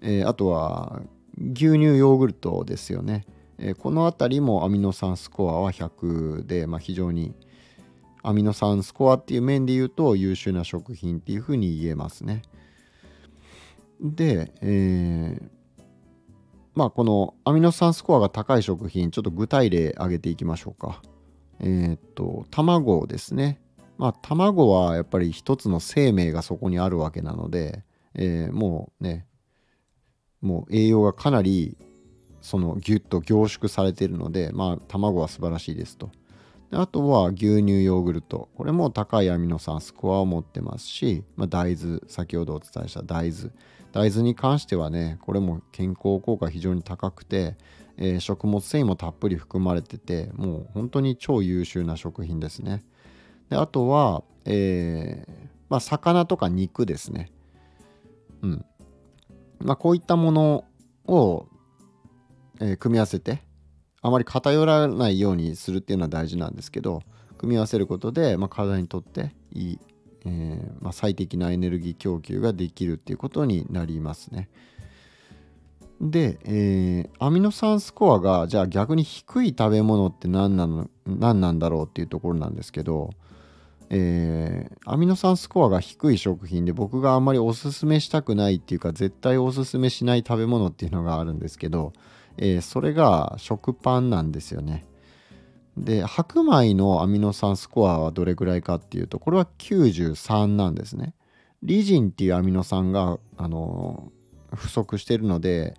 [0.00, 1.00] えー、あとは
[1.36, 3.24] 牛乳ヨーグルトですよね、
[3.58, 7.34] えー、この辺りもアミノ酸スコアは100で、まあ、非常に
[8.24, 12.42] アミノ酸スコアっていう面で言うと優秀な食品っていうふうに言えますね。
[14.00, 15.48] で、えー、
[16.74, 21.02] まあこのアミノ酸スコアが高い食品ちょっと具体例挙げていきましょうか。
[21.60, 23.60] えー、っと卵ですね。
[23.98, 27.84] まあ卵はやっぱり一つの生命がそこにあるわけなので、
[28.14, 29.26] えー、もうね
[30.40, 31.76] もう栄養がかなり
[32.40, 36.10] そのギュッと凝縮されているのでまあ卵は素晴らしいですと。
[36.74, 38.48] あとは牛乳ヨーグルト。
[38.56, 43.50] これも高いアミノ酸スコアを持ってますし、まあ、大豆先ほどお伝えした大豆。
[43.92, 47.56] 大豆に関してはねこれも健康効果非常に高くて、
[47.96, 52.84] えー、食物繊維もたっぷり含まれててもう本当に超優秀な食品ですね。
[53.50, 55.32] であとは、えー、
[55.68, 57.30] まあ、魚とか肉ですね。
[58.42, 58.64] うん。
[59.60, 60.64] まあ、こういったもの
[61.06, 61.46] を、
[62.60, 63.43] えー、組み合わせて
[64.04, 67.02] あまり偏らないようにするっていうのは大事なんですけど
[67.38, 69.78] 組み合わせることで、まあ、体にとっていい
[70.24, 74.48] えー、まあ、最適なエネルギー供給ができるっていうことになりますね。
[76.00, 83.10] で、えー、アミノ酸スコアがじゃあ逆に低い食べ物って何なの何なんだろうっていうところなんですけど、
[83.90, 91.92] えー、アミノ酸スコアが低い食品で僕があんまりおすすめしたくないっていうか絶対おすすめしない食べ物っていうのがあるんですけど、
[92.36, 94.84] えー、それが食パンなんですよね。
[95.76, 101.14] で白米のアミノ酸スコアはどれぐらいかっていうとこれは93なんですね。
[101.62, 104.12] リジンっていうアミノ酸があの
[104.52, 105.74] 不足してるので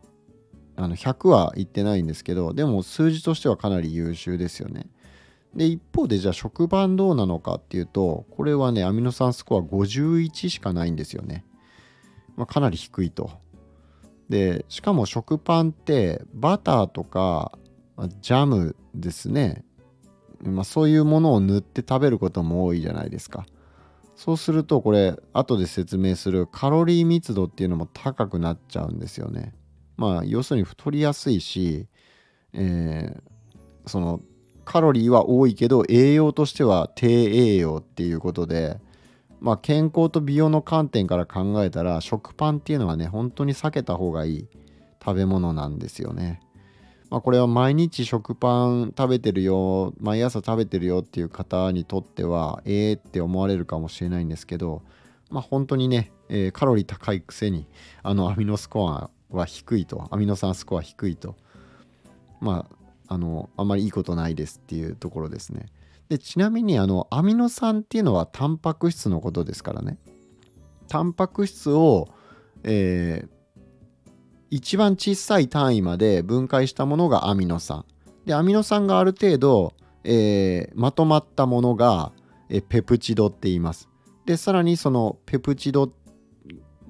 [0.75, 4.87] あの100はいってないんですけどでも数字としてはかなり優秀ですよね。
[5.55, 11.45] で一方でじゃあ食パンどうなのかっていうとこれはねアミノ酸スコア51しかないんですよね。
[12.35, 13.31] まあ、かなり低いと。
[14.29, 17.57] でしかも食パンってバターとか
[18.21, 19.65] ジャムですね
[20.43, 23.45] まあ、そういうものを塗って食べることも多いじゃないですか。
[24.15, 29.53] そうするとこれ後で説明するカロリー密度っていうのも高くなっちゃうんですよね。
[29.97, 31.87] まあ要するに太りやすいし、
[32.53, 34.21] えー、その
[34.63, 38.79] カロリーは多いけど栄養としては低栄養っていうことで
[39.39, 44.47] まあ健康と美容の観点から考えたら食パンっていうのはね本当に避けた方がいい
[45.03, 46.41] 食べ物なんですよね。
[47.09, 54.81] まあ、これは毎日食パン食べてるよ毎朝食べてるよっていう方にとってはええー、って思われるかもしれないんですけど
[55.29, 57.67] まあ本当にね、えー、カロリー高いくせに
[58.01, 61.35] あのアミノスコアは低いとアミノ酸スコア低いと
[62.41, 62.75] まあ
[63.13, 65.67] あのあんまりいいことないですっていうところですね
[66.09, 69.97] でちなみにあのアミノ酸っていうのはタンパク質のことですからね。
[70.87, 72.09] タンパク質を、
[72.63, 73.29] えー、
[74.51, 77.85] 一番小さい単位まで分解したものがアミノ酸。
[78.25, 82.11] でアミノ酸がある程度、えー、まとまったものが、
[82.47, 83.89] えペプチドって言います。
[84.25, 85.91] でさらにそのペプチド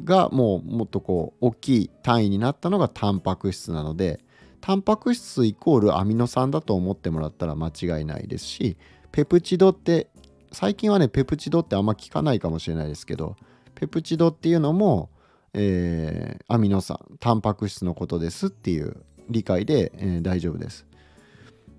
[0.04, 4.20] がもうもっとこう大きい単位になったのがタンパク質なので
[4.62, 8.78] タンパク質イコールアミノ酸だと思ってもらったら間違いないですし
[9.16, 10.10] ペプチドって
[10.52, 13.38] 最近はねペプチドってあんま聞かないかもしれないですけど
[13.74, 15.10] ペプチドっていうのも、
[15.54, 20.86] えー、アミノ酸タンパク質のことですっていう理解で、えー、大丈夫です。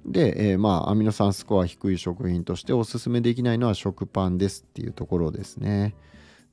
[0.06, 5.94] で、えー、まあアミノ酸スコア低い食品としておすすめできないのは食パンですっていうところですね。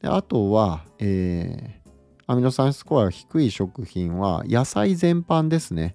[0.02, 1.80] であとは、え、
[2.28, 5.94] アミノ酸スコア低い食品は野菜全般ですね。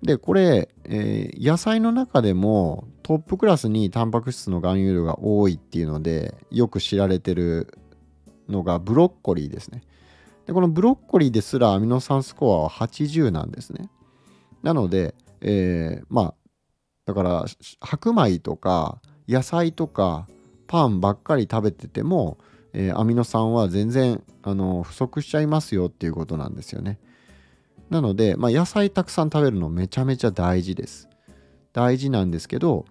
[0.00, 7.78] でこれ、え、野菜の中でもトップクラスにタンパク質の含有量が多いっていうのでよく知られてる
[8.48, 9.82] のがブロッコリーですね
[10.46, 13.90] でこのブロッコリーですらアミノ酸スコアは80なんですね
[14.62, 16.34] なので、えー、まあ
[17.04, 17.44] だから
[17.80, 20.26] 白米とか野菜とか
[20.66, 22.38] パンばっかり食べてても、
[22.72, 26.98] えー、アミノ酸は全然あの不足しちゃいますよっていうことなんですよね。
[27.90, 31.08] なので、まあ、野菜たくさん食べるのめちゃめちゃ大事です。
[31.72, 32.86] 大事なんですけど、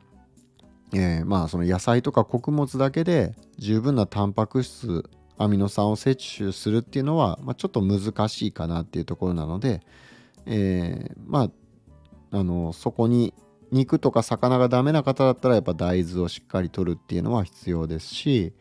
[0.93, 9.81] えー、まあその野菜とか穀物だけで十分なタンパク質アミノ酸を摂取するっていうのは、まあ、ちょっと難しいかなっていうところなので、
[10.45, 11.49] えー、ま
[12.31, 13.33] ああのそこに
[13.71, 18.53] 肉とか魚がダメな方だったらやっぱ大豆をしっかりとるっていうのは必要ですし、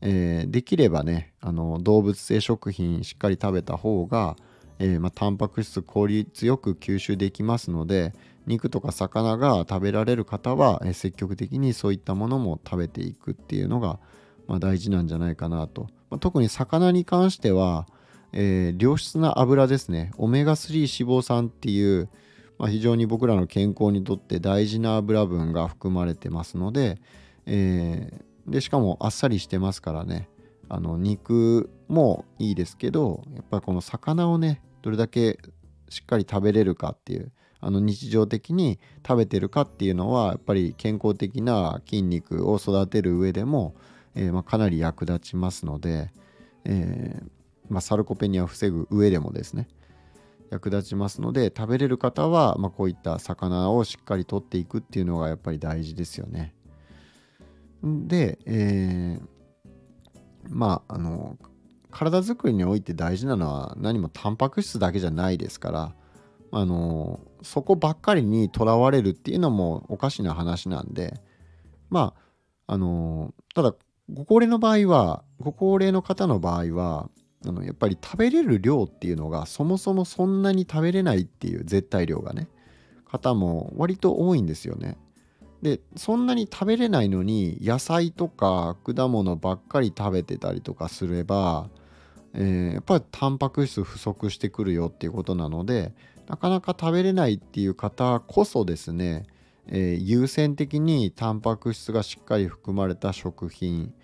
[0.00, 4.36] えー、できればねあの動物性食品しっかり食べた方が
[4.78, 8.14] えー、まあ、タンパク質効率よく吸収できますので
[8.48, 14.00] 肉とか魚が食べられる方は、積極的にそういったものも食べていくっていうのが、
[14.48, 17.86] ま、大事なんじゃないかなと、ま、特に魚に関しては、
[18.32, 20.12] えー、良質な油ですね。
[20.16, 20.88] オメガ3脂
[21.20, 22.08] 肪酸っていう、
[22.58, 26.98] まあ、非常に僕らの健康にとって大事な油分が含まれてますので,、
[27.46, 30.28] えー、でしかもあっさりしてますからね。
[30.70, 35.38] あの肉もいいですけどやっぱりこの魚をねどれだけ
[35.88, 43.74] しっかり食べれるかっていうあの日常的に食べてるかっていうのはやっぱり健康的な筋肉を育てる上でも、
[44.14, 46.10] えー、まあ、かなり役立ちますので、
[46.64, 47.28] えー、
[47.68, 49.68] まあ、サルコペニアを防ぐ上でもですね
[50.50, 56.54] 役立ちますので食べれる方は、まあ、こういった魚をしっかりとっていくっていうのがやっぱり大事ですよね。
[57.82, 59.28] で、えー、
[60.48, 61.36] まああの
[61.90, 65.94] 体づくりにおいて大事なのは何もタンパク質だけじゃないですから
[66.50, 71.14] あのそこばっかりにとらわれるっていうのもおかしな話なんで
[71.90, 72.14] ま
[72.66, 73.74] ああのただ
[74.12, 77.08] ご高齢の場合はご高齢の方の場合は
[77.46, 82.48] あのやっぱり食べれる量っていうのがそもそもそんなに食べれないっていう絶対量がね
[83.04, 84.96] 方も割と多いんですよね。
[85.62, 91.68] でそんなに食べれないのに野菜とか果物ばっかり食べてたりとかすれば
[92.34, 95.92] えー、やっぱりタンパク質不足してくるよっていうことなので
[96.28, 99.26] なかなか食べれないっていう方こそですね、
[99.66, 103.94] えー、優先的にタンパク質がしっかり含まれた食品。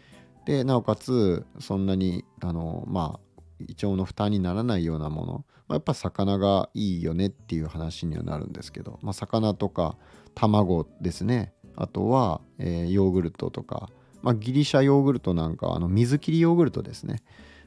[0.47, 5.33] でなおかつそんなにあのまあ胃腸の負担にならないようなもの、
[5.69, 9.97] まあ、やっぱ魚がいいよねっていう話にはなるんですけど、まあ、魚とか
[10.35, 11.55] 卵ですね。
[11.77, 13.89] あとは、えー、ヨーグルトとか、
[14.23, 17.23] まあ、ギリシャヨーグルトなんかあの水切りヨーグルトですね。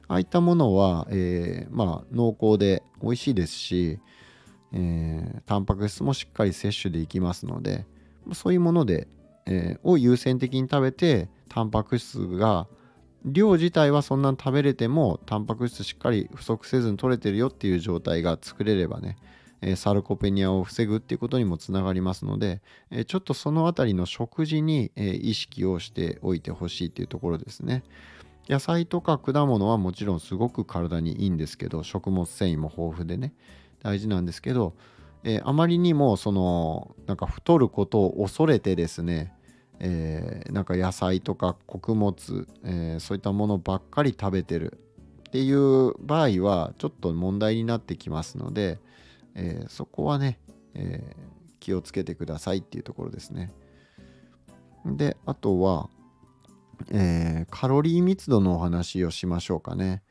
[0.08, 4.00] ああいったものは、えー、まあ、濃厚で美味しいですし、
[4.74, 7.86] えー、タンパク質もしっかり摂取でいきますので
[8.34, 9.08] そういうもので、
[9.46, 12.68] えー、を優先的に食べてタンパク質が
[13.26, 19.18] 量自体はそんなに食べれてもタンパク質しっかり不足せずに取れてるよっていう状態が作れればね、
[19.62, 22.62] えー、サルコペニアを防ぐっていうことにもつながりますので、
[22.92, 27.84] えー、ちょっとその辺りの食事に、え意識をしておいてほしいっていうところですね。
[28.50, 33.34] 野菜とか果物はもちろんすごく体にいいんですけど食物繊維も豊富でね
[33.84, 34.74] 大事なんですけど、
[35.24, 39.34] えあまりにもそのなんか太ることを恐れてですね
[39.80, 44.80] えー、なんか野菜とか穀物、えー、そういったものばっかり食べてる
[45.30, 48.80] っていう場合はちょっと問題になってきますので、
[49.36, 50.40] え、そこはね、
[50.74, 51.16] え
[51.60, 53.52] 気をつけてくださいっていうところですね。
[54.86, 55.90] であとは、
[56.92, 60.02] えカロリー密度のお話をしましょうかね。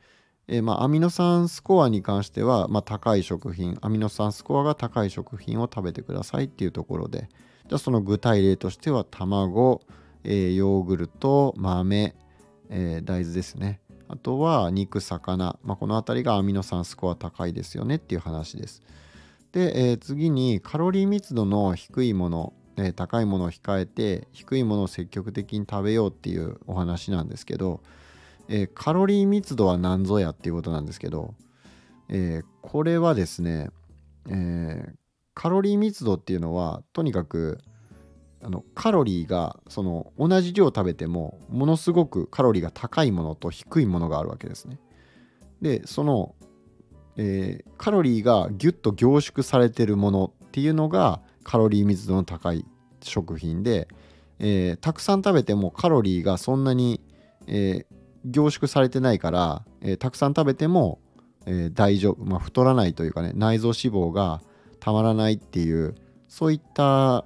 [0.49, 7.27] えまあ、アミノ酸スコアに関しては、まあ、高い食品アミノ酸スコアが高い食品を食べてくださいっていうところで、
[7.67, 9.81] じゃあその具体例としては卵、
[10.23, 12.15] えー、ヨーグルト、豆、
[12.69, 13.81] えー、大豆ですね。
[14.07, 18.81] あとは肉、魚、まあ、この辺りがアミノ酸スコア高いですよねっていう話です。
[19.51, 27.81] で、え、次にカロリー密度の低いもの、え、高いものを控えて低いものを積極的に食べようっていうお話なんですけど、
[28.49, 31.33] えー、カロリー密度は何ぞやっていうことなんですけど、
[32.09, 33.69] えこれはですね、
[34.29, 34.93] え
[35.33, 37.59] カロリー密度っていうのはとにかく
[38.41, 44.79] あのカロリーがその同じ量食べてもものすごくカロリーが高いものと低いものがあるわけですね。
[45.61, 46.35] でその、
[47.17, 52.65] えー、カロリーがギュッと凝縮されてるものっていうのがカロリー密度の高い
[53.01, 53.87] 食品で、
[54.39, 57.01] えー、たくさん食べてもカロリーがそんなに、
[57.47, 57.96] えー、
[58.27, 60.99] 凝縮されてないから、えたくさん食べても、
[61.45, 64.41] え大丈夫、まあ、太らないというかね内臓脂肪が
[64.79, 65.95] たまらないっていう
[66.27, 67.25] そういった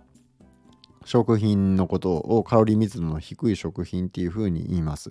[1.05, 5.09] 食品のことをカロリー密度の低い食品っていうふうに言います。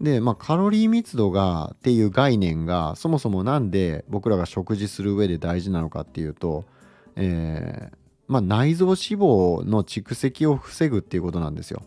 [0.00, 6.66] でまあカロリー密度がっていう概念がそもそも何で僕らが食事する上で大事なのかっていうと、
[7.14, 7.96] えー、
[8.28, 11.82] まあ、内臓脂肪の蓄積を防ぐっていうことなんですよ。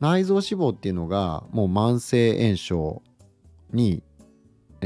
[0.00, 3.02] 内臓脂肪っていうのがもう慢性炎症
[3.72, 4.02] に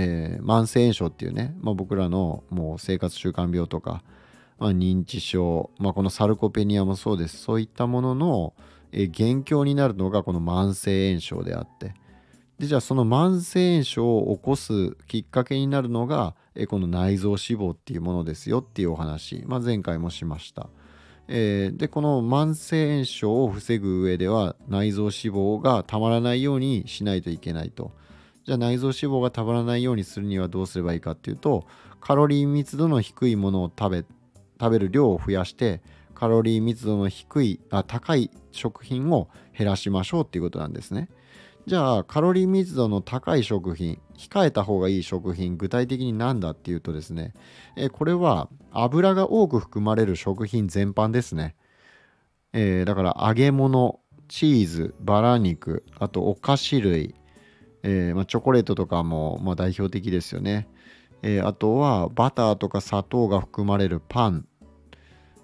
[0.00, 4.04] えー、慢性炎症っていうね、まあ、僕らのもう生活習慣病とか、
[4.58, 8.54] まあ、認知症、まあ、このサルコペニアもそうですそういったものの、
[8.92, 11.94] えー、元凶になるのがこの慢性炎症であって
[12.60, 20.68] でじゃあその慢性炎症を起こすきっかけになるのが、えー、この内臓脂肪っていうものですよっていうお話、まあ、前回もしました。
[21.28, 27.92] えー、でこの慢性炎症を防ぐ上では内臓脂肪がたまらないようにしないといけないと。
[28.44, 31.66] じゃあ内臓脂肪がたまらないようにするにはどうすればいいかっていうと
[32.00, 34.04] カロリー密度の低いものを食べ
[34.58, 35.82] 食べる量を増やして
[36.14, 41.10] カロリー密度の低いあ高い食品を減らしましょうっていうことなんですね。
[41.68, 47.34] じゃあカロリー密度の高い食品控えた方がいい食品具体的に何だっていうとですね
[47.76, 51.56] えこれは油が多く含まれる食品全般ですね、
[52.54, 57.14] えー、だから揚げ物チーズバラ肉あとお菓子類
[57.82, 60.68] えー、ま、チョコレートとかも、ま、代表的ですよね、
[61.22, 64.46] えー、あとはバターとか砂糖が含まれるパン、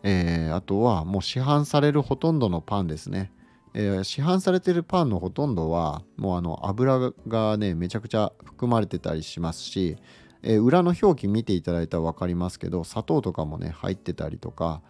[0.02, 3.30] え、あとはもう市販されるほとんどのパンですね、
[3.74, 9.96] え市販されてるパンのほとんどはもうあの油がねめちゃくちゃ含まれてたりしますし、
[10.42, 14.82] え裏の表記見ていただいたら分かりますけど砂糖とかもね入ってたりとか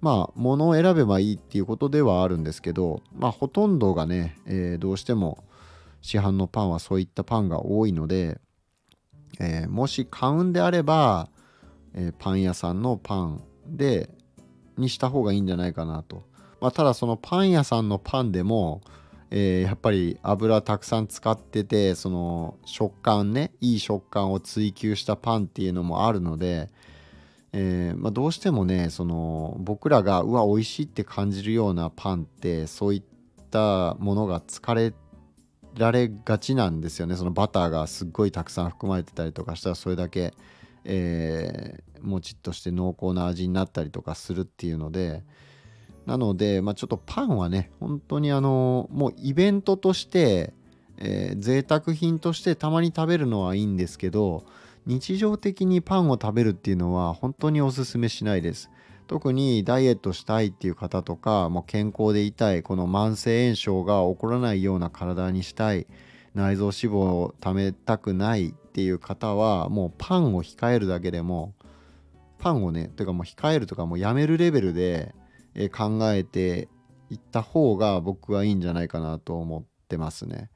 [0.00, 5.44] まあ物を選べばいいっていうことではあるんですけどまあほとんどがね、えどうしても
[6.00, 8.40] 市販のパンはそういったパンが多いので、
[9.40, 11.28] え、もし買うんであれば、
[11.94, 14.10] え、パン屋さんのパンで
[14.76, 16.24] にした方がいいんじゃないかなと、
[16.60, 18.80] まあ、ただそのパン屋さんのパンでも、
[19.30, 26.70] えー、やっぱり油たくさん使っててその食感ねいい食感を追求したパンっていうのもあるので、
[27.52, 33.02] えーまあ、どうしてもねその僕らがうわ美味しいって感じるようなパンってそういっ
[33.50, 34.94] たものが疲れ
[35.76, 37.14] られがちなんですよね。
[37.14, 40.34] そのバターがすっごいたくさん含まれてたりとかしたらそれだけ、
[40.84, 45.22] えー、もちっとして濃厚な味になったりとかするっていうので
[46.08, 50.54] なので、まあ、ちょっとパンはね本当にあのもうイベントとして、
[50.96, 54.46] えー、贅沢品としてたまに食べるのはいいんですけど
[54.86, 58.70] 日常的にパンを食べるっていうのは本当におすすめしないです。
[59.06, 65.86] 特にダイエットしたいっていう方とかもう健康でいたいこの慢性炎症が起こらないような体にしたい
[66.34, 71.54] 内臓脂肪をためたくないっていう方はもうパンを控えるだけでも
[72.38, 75.14] パンをねというかもう控えるとかもうやめるレベルで
[75.72, 76.68] 考えて
[77.10, 80.50] いった方が僕はいいんじゃないかなと思ってますね。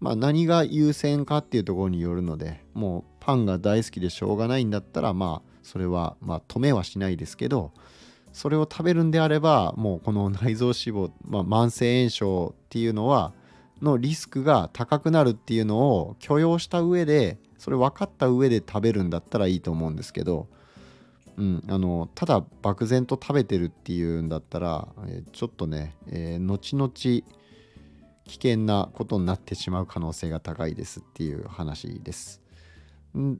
[0.00, 7.72] まあ何が優先かっていうところによるのでもうパンが大好きでしょうがないんだったらまあそれはまあ止めはしないですけど
[8.32, 13.32] それを食べるんであればもうこの内臓脂肪、まあ、慢性炎症っていうのは
[13.80, 20.48] のリスクが高くなるっていうのを許容した上でそれ分かった上で食べるんだったらいいと思うんですけど、
[21.36, 27.24] うん、あのただ漠然と食べてるっていうんだったら、えちょっとね、えー、後々危
[28.26, 32.40] 険なことになってしまう可能性が高いですっていう話です。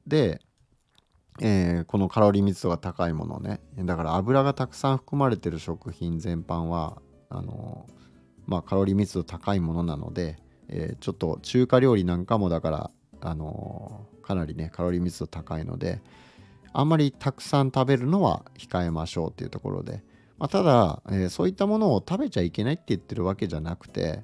[0.07, 0.41] で、
[1.41, 7.89] えー、このカロリー密度が高いものねだから油がたくさん含まれてる食品全般はあの
[8.47, 10.37] まあ、カロリー密度高いものなので、
[10.69, 12.91] えー、ちょっと中華料理なんかもだから
[13.21, 16.01] あの、かなりねカロリー密度高いので
[16.75, 20.03] あんまりたくさん食べるのは控えましょうっていうところで、
[20.39, 24.23] まあ、ただ、えー、そういったものを食べちゃいけないって言ってるわけじゃなくて、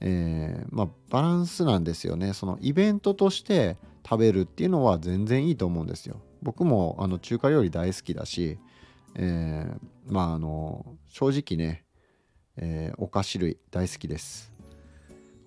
[0.00, 2.34] えまあ、バランスなんですよね。
[2.34, 6.20] そのイベントとして食べるっていうのは全然いいと思うんですよ。
[6.42, 8.58] 僕もあの中華料理大好きだし、
[9.14, 9.66] え
[10.06, 11.84] まああの正直ね
[12.56, 14.52] え、お菓子類大好きです。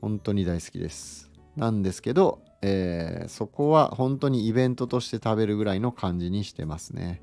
[0.01, 1.31] 本当に大好きです。
[1.55, 7.21] なんですけど、えー、そこは本当にイベントとして食べるぐらいの感じにしてますね、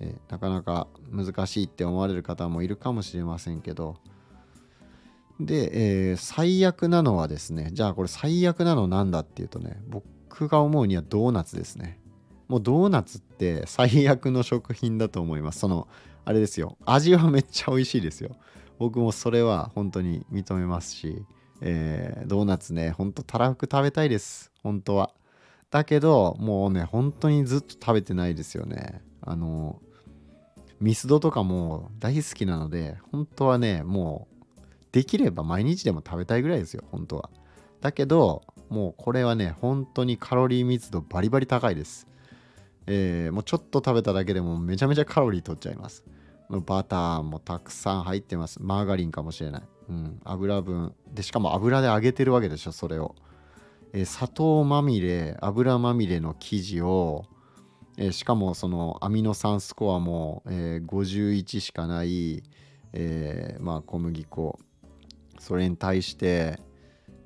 [0.00, 3.96] えー、なかなか難しいって思われる方もいるかもしれませんけど。
[5.38, 11.98] で、えー、最悪なのはですねじゃあこれ最悪なのなんだっていうとね僕が思うにはドーナツですね。
[12.48, 15.60] もうドーナツって最悪の食品だと思います。
[15.60, 15.86] その
[16.24, 16.76] あれですよ。
[16.84, 18.36] 味はめっちゃ美味しいですよ。
[18.78, 21.24] 僕もそれは本当に認めますし、
[21.60, 24.50] えー、ドーナツねほんとたらふく食べたいです。
[24.62, 25.12] 本当は。
[25.70, 29.02] だけどもうね本当にずっと食べてないですよね。
[29.22, 29.80] あの
[30.80, 34.44] ミスドとかも大好きなので本当はねもう
[34.92, 37.30] できれば毎日でも食べたいぐらいですよ本当は。
[37.80, 42.06] だけどもうこれはね本当にカロリー密度バリバリ高いです。
[42.86, 46.02] えー、もうちょっと食べただけでもめちゃめちゃカロリー取っちゃいます。
[46.48, 48.58] バターもたくさん入ってます。
[48.60, 49.62] マーガリンかもしれない。
[49.90, 50.94] うん、油分。
[51.12, 53.16] で、しかも油で揚げてるわけでしょ、それを。
[53.92, 57.24] えー、砂糖まみれ、油まみれの生地を、
[57.98, 62.44] えー、しかもそのアミノ酸スコアも、えー、51しかない、
[62.92, 64.58] えまあ、小麦粉。
[65.40, 66.60] それに対して、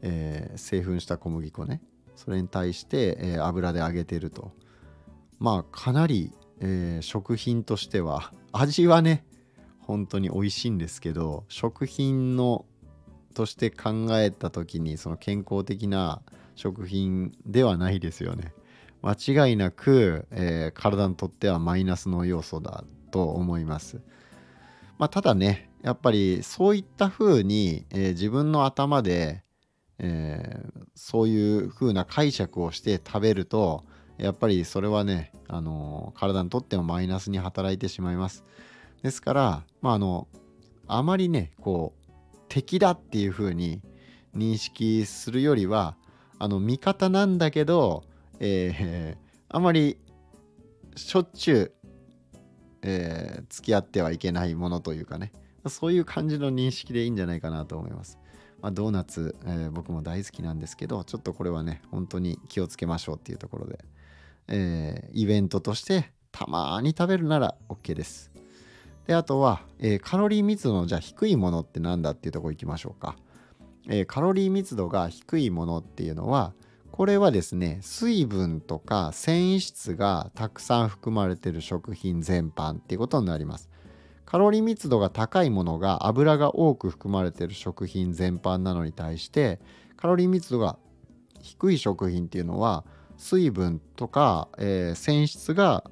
[0.02, 1.82] え製粉した小麦粉ね。
[2.16, 4.52] それに対して、え油で揚げてると。
[5.38, 9.24] まあ、かなり、え食品としては味はね
[9.86, 12.64] 本当に美味しいんですけど食品の
[13.34, 16.22] として考えた時にその健康的な
[16.54, 18.54] 食品ではないですよね
[19.02, 24.00] 間違いなく、えー、体にとってはマイナスの要素だと思います
[24.98, 29.42] まあただねやっぱりそういった風に、えー、自分の頭で、
[29.98, 33.84] えー、そういう風な解釈をして食べると
[34.18, 38.44] やっぱりそれはね、あの体にとってもマイナスに働いてしまいます。
[39.04, 40.28] ですから、まあ、あの、
[40.86, 43.82] あまりね、こう、敵だっていう風に
[44.34, 45.98] 認識するよりは、
[46.38, 48.04] あの、味方なんだけど、
[48.40, 49.98] えー、あまり
[50.96, 51.72] しょっちゅう、
[52.80, 55.32] えー、付き合ってはいけないものというかね、
[55.68, 58.18] そういう感じの認識でいいんじゃないかなと思います。
[58.62, 63.84] まあ、ドーナツ、えー、僕も大好きなんですけど、ちょっとこれはね、本当に気をつけましょうっていうところで。
[64.48, 68.33] えー、イベントとしてたまに食べるなら OK です。
[69.06, 73.16] で、あとは、えー、カロリー密度のじゃあ低いものって何だっていうとこ行きましょうか。
[73.88, 76.54] えー、カロリー密度が低いものっていうのは、
[76.90, 83.68] これはですね、水分とか繊維質がたくさん含まれている食品全般っていうことになります。
[84.24, 89.60] カロリー密度が高いものが油が多く含まれている食品全般なのに対して、
[89.96, 90.78] カロリー密度が
[91.42, 92.84] 低い食品っていうのは
[93.16, 95.84] 水分とか、えー、繊維質が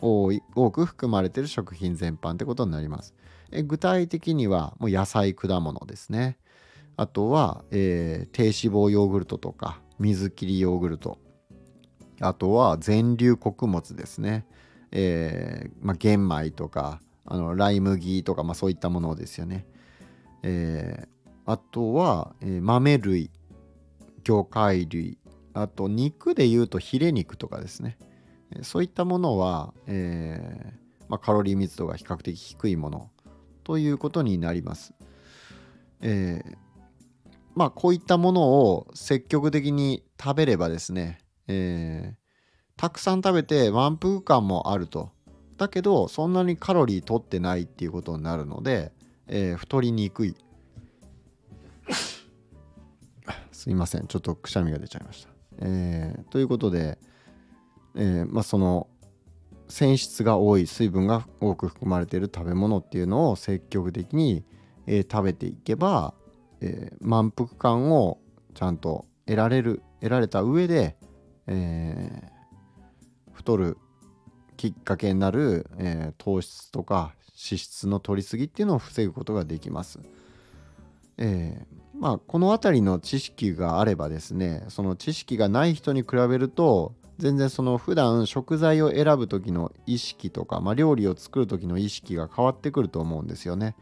[0.00, 3.14] 多い多く含まれている食品全般ってことになります。
[3.50, 6.38] え具体的にはもう野菜果物ですね。
[6.96, 11.18] あとは、えー、低脂肪ヨーグルトとか水切りヨーグルト。
[12.20, 14.46] あとは全粒穀物ですね。
[14.90, 19.66] えーまあ、玄米とかあのライ麦とか、まあ、そういったものですよね。
[20.42, 23.30] えー、あとは、え、豆類
[24.24, 25.18] 魚介類
[25.54, 27.98] あと肉でいうとヒレ肉とかですね
[28.62, 33.10] そういったものは、えー、まあ、カロリー密度が比較的低いもの
[33.64, 34.94] ということになります。
[36.00, 36.56] えー、
[37.54, 41.18] まあこういったものを積極的に食べればですね、
[41.48, 45.10] えー、たくさん食べて満腹感もあると。
[45.56, 48.92] だけどそんなにカロリー取ってないっていうことになるので、
[49.26, 50.36] え、太りにくい。
[53.52, 55.30] すいませんちょっとくしゃみが出ちゃいました。
[55.60, 56.98] えー、ということで、
[57.96, 58.88] えー、まあ、その
[59.68, 64.44] 繊質が多い水分が多く含まれている食べ物っていうのを積極的に、
[64.86, 66.14] えー、食べていけば、
[66.60, 68.18] えー、満腹感を
[68.54, 70.96] ちゃんと得られる得られた上で、
[71.46, 73.76] えー、太る
[74.56, 80.00] きっかけになる、えー、糖質とか脂質の摂りすぎっていうのを防ぐことができます。
[81.18, 93.74] えー、まあこの辺りの知識があればですねその知識がない人に比べると全然その普段食材を選ぶ時の意識とか、まあ、料理を作る時の意識が変わってくると思うんですよね。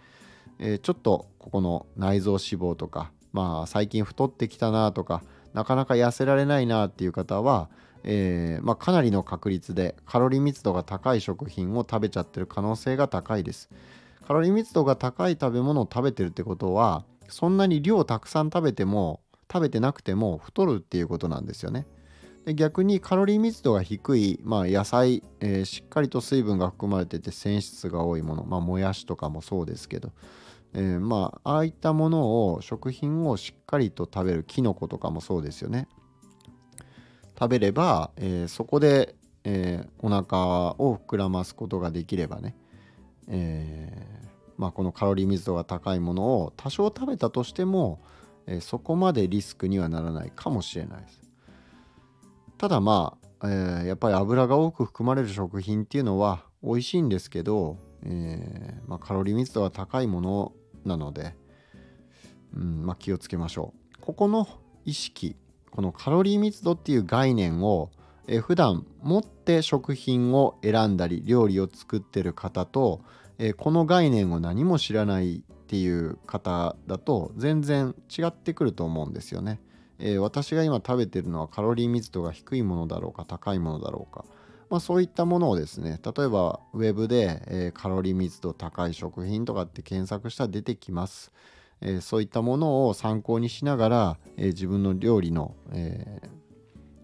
[0.58, 5.22] えー、ちょっとここの内臓脂肪とか、まあ、最近太ってきたなとか
[5.52, 7.68] なかなか痩せられないなっていう方は、
[8.04, 13.68] えー、まあ、かなりの確率でカロリー密度が高い食品を食べちゃってる可能性が高いです。
[14.26, 19.20] カロリー密度が高い食べ物を食べてるってことはそんなに量たくさん食べても
[19.52, 21.86] 食べてなくても太るっていうことなんですよね。
[22.54, 30.12] 逆にカロリー密度が低い、まあ、野菜、えー、しっかりと水分が含まれてて繊維質が多いもの、まあ、もやしとかもそうですけど、
[30.72, 35.88] えー、まあああいったものを食品をしっかりと食べるキノコとかもそうですよね。
[37.38, 42.56] 食べれば、えー、そこで、えー、お腹を膨らますことができればね、
[43.28, 44.06] え
[44.56, 48.00] まあ、このカロリー密度が高いものを多少食べたとしても、
[48.46, 51.25] えそこまでリスクにはならないかもしれないです。
[52.58, 60.52] ただまあ、えー、やっぱり油が多く含まれる食品っていうのは美味しいんですけど、えー、まあ、カロリー密度が高いもの
[60.84, 61.34] なので、
[62.54, 64.00] うんまあ、気をつけましょう。
[64.00, 64.48] ここの
[64.84, 65.36] 意識
[65.76, 67.90] このカロリー密度っていう概念を、
[68.26, 73.02] えー、普段持って食品を選んだり料理を作ってる方と、
[73.38, 79.60] えー、この概念を何も知らないっていう方だと全然違ってくると思うんですよね。
[79.98, 84.24] えー、私が今食べてるのはカロリー密度が低いものだろうか高いものだろうか、
[84.68, 91.32] まあ、そういったものをですね例えばウェブで、えー、カロリー密度高い食品とかって検索したら出てきます、
[91.80, 96.20] えー、そういったものを参考にしながら、え自分の料理の、え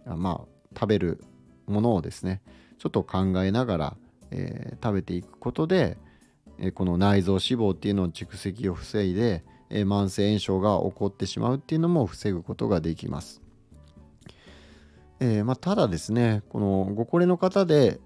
[0.07, 1.25] まあ食べる
[1.67, 2.43] ものをですね
[2.79, 3.97] ちょっと考えながら、
[4.31, 5.99] え食べていくことで、
[6.59, 9.45] えこの内臓脂肪っていうのを蓄積を防いで、
[9.81, 13.43] 慢性炎症が起こってしまうっていうのも防ぐことができます。
[15.21, 18.01] えー、まあ、ただですねこのご高齢の方で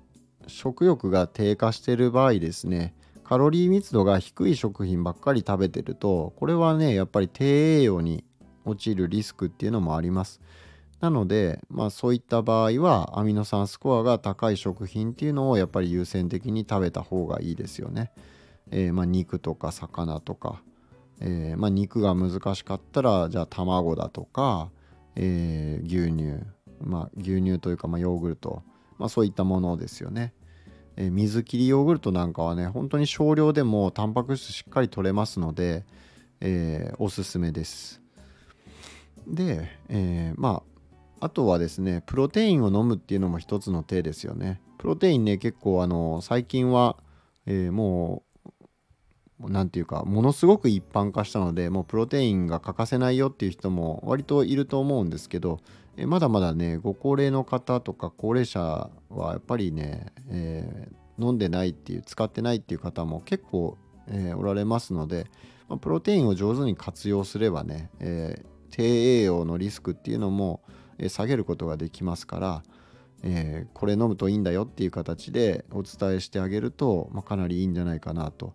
[0.47, 2.95] 食欲が低下している場合ですね
[3.25, 8.23] カロリー密度が低い食品ばっかり食べてるとこれはねやっぱり低栄養に
[8.67, 10.41] 陥るリスクっていうのもあります。
[11.01, 18.13] なので、まあ、そういった場合はアミノ酸スコアが高い食品っていうのをやっぱり優先的に食べた方がいいですよね。
[18.71, 20.63] えー、まあ、肉とか魚とか、
[21.21, 24.71] えー、まあ、肉が難しかったらじゃあ卵だとか、
[25.15, 26.45] えー、牛乳、
[26.81, 28.63] まあ、牛乳というか、まあ、ヨーグルト、
[28.99, 30.35] まあ、そういったものですよね、
[30.97, 35.85] えー、水切りヨーグルトなんかはね本当に少量でもタンパク質しっかり取れますので、
[36.41, 38.03] え、おすすめです。
[39.27, 40.77] で、え、まあ
[41.19, 44.61] あとはですねプロテインを飲むっていうのも一つの手ですよね。
[44.79, 46.97] プロテインね結構あの最近は、
[47.47, 48.23] えー、も
[49.41, 55.61] 何て言うかものすごく一般化したのでもうプロテインが欠かせないよっていう人も割といると思うんですけど
[55.97, 63.77] えまだまだねご高齢の方とか高齢者はやっぱりね、えー、飲んでないっていう使ってないっていう方も結構、
[64.09, 65.27] えー、おられますので、
[65.69, 70.61] まあ、プロテインを上手に活用すればね、えー、低栄養のリスクっていうのも、
[70.99, 72.63] え下げることができますから、
[73.23, 78.55] えこれ飲むといいんだよっていう形でお伝えしてあげると、まあ、かなりいいんじゃないかなと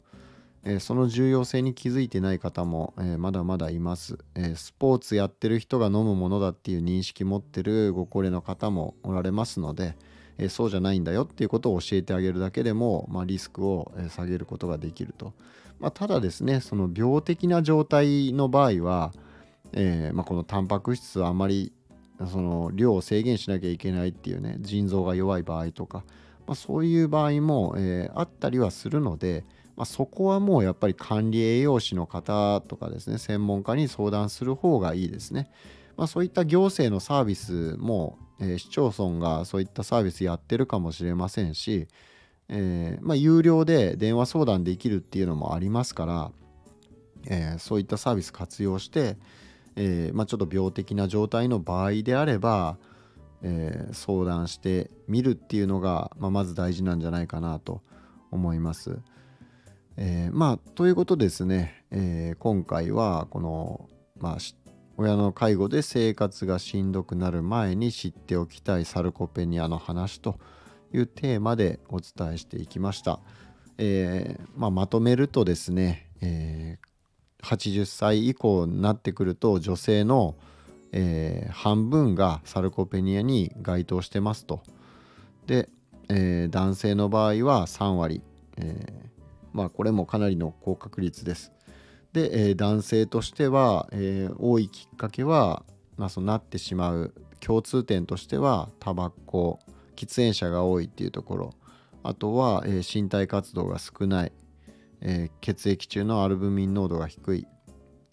[0.64, 9.96] え、その重要性に気づいてない方も、え、まだまだいます、え、スポーツやってる人が飲むものだっていう認識持ってるご高齢の方もおられますので、
[10.38, 15.34] えそうじゃないんだよっていうことを教えてあげるだけでも、まあ、リスクを下げることができると、
[15.80, 19.14] まあ、ただですねその病的な状態の場合は、
[19.74, 21.72] えまあ、このタンパク質はあまり
[22.32, 26.04] その量を制限しなきゃいけないっていうね腎臓が弱い場合とか、
[26.48, 29.44] まそういう場合も、えあったりはするので、
[29.76, 35.50] まあ、そこはもうやっぱり管理栄養士の方とかですね専門家に相談する方がいいですね。
[35.98, 41.88] まあ、そういった行政のサービスも、えー、市町村がそういったサービスやってるかもしれませんし、
[42.50, 46.32] えー、まあ、有料で電話相談できるっていうのもありますから、
[47.28, 49.18] えー、そういったサービス活用して、
[49.76, 52.78] えまあ、ちょっと病的な状態の場合であれば、
[53.44, 57.82] え相談してみるっていうのが、ま、まず大事なんじゃないかなと
[58.32, 59.00] 思います。
[59.98, 64.38] えー、まあということですね、えー、今回はこの、まあ、
[64.98, 70.40] 親の介護で生活がしんどくなる前に知っておきたいサルコペニアの話と
[70.94, 73.20] いうテーマでお伝えしていきました。
[73.78, 80.36] えー、まあ、まとめるとですね、えー、80歳以降になってくると女性の、
[80.92, 84.62] え、半分がサルコペニアに該当してますと。
[85.48, 85.70] で、
[86.10, 88.22] え男性の場合は3割、
[88.58, 89.11] え
[89.54, 91.52] まあこれもかなりの高確率です。
[92.14, 95.64] で、え男性としては、え多いきっかけは、
[95.98, 99.60] まあ、そうなってしまう共通点としてはタバコ
[99.96, 101.54] 喫煙者が多いっていうところ
[102.04, 104.32] あとは、えー、身体活動が少ない、
[105.02, 107.48] えー、血液中のアルブミン濃度が低い、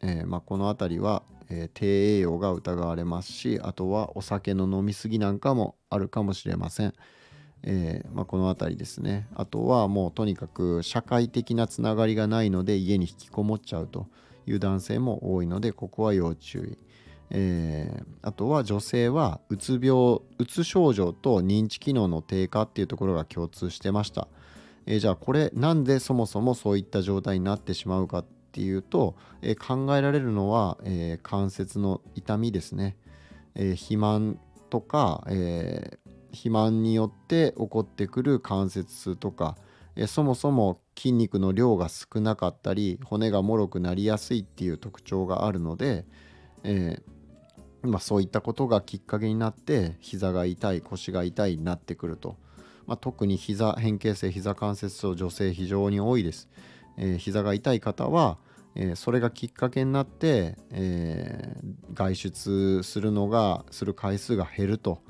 [0.02, 6.94] えーまあ、この辺りは、えー、低栄養が疑われますしあとはお酒の飲み過ぎなんかもあるかもしれません。
[7.62, 9.26] えーまあ、この辺りですね。
[9.34, 14.06] あとはもうとにかく社会的なつながりがないので家に引きこもっちゃうと
[14.46, 16.78] いう男性も多いのでここは要注意。
[17.30, 24.28] えー、あとは女性はうつ病うつ症状と認知機能の低下っていうところが共通してました、
[24.86, 32.96] えー、じゃあこれなんでそもそもそういった状態になってしまうかっていうと、え、考えられるのは、え関節の痛みですね、
[33.54, 34.40] え肥満
[34.70, 35.98] とか、え
[36.32, 39.56] 肥満によって起こってくる関節痛とか、
[39.96, 46.04] えそもそも筋肉の量が少なかったり骨がもろくなりやすいっていう特徴があるので、
[46.62, 47.18] えー
[47.82, 52.36] まあ、そういったことがきっかけになって膝が痛い腰が痛いになってくると、
[52.86, 56.48] まあ、特に膝変形性膝関節症女性非常に多いです、
[56.96, 58.38] えー、膝が痛い方は、
[58.74, 65.02] えー、それがきっかけになって、えー、外出するのがする回数が減ると。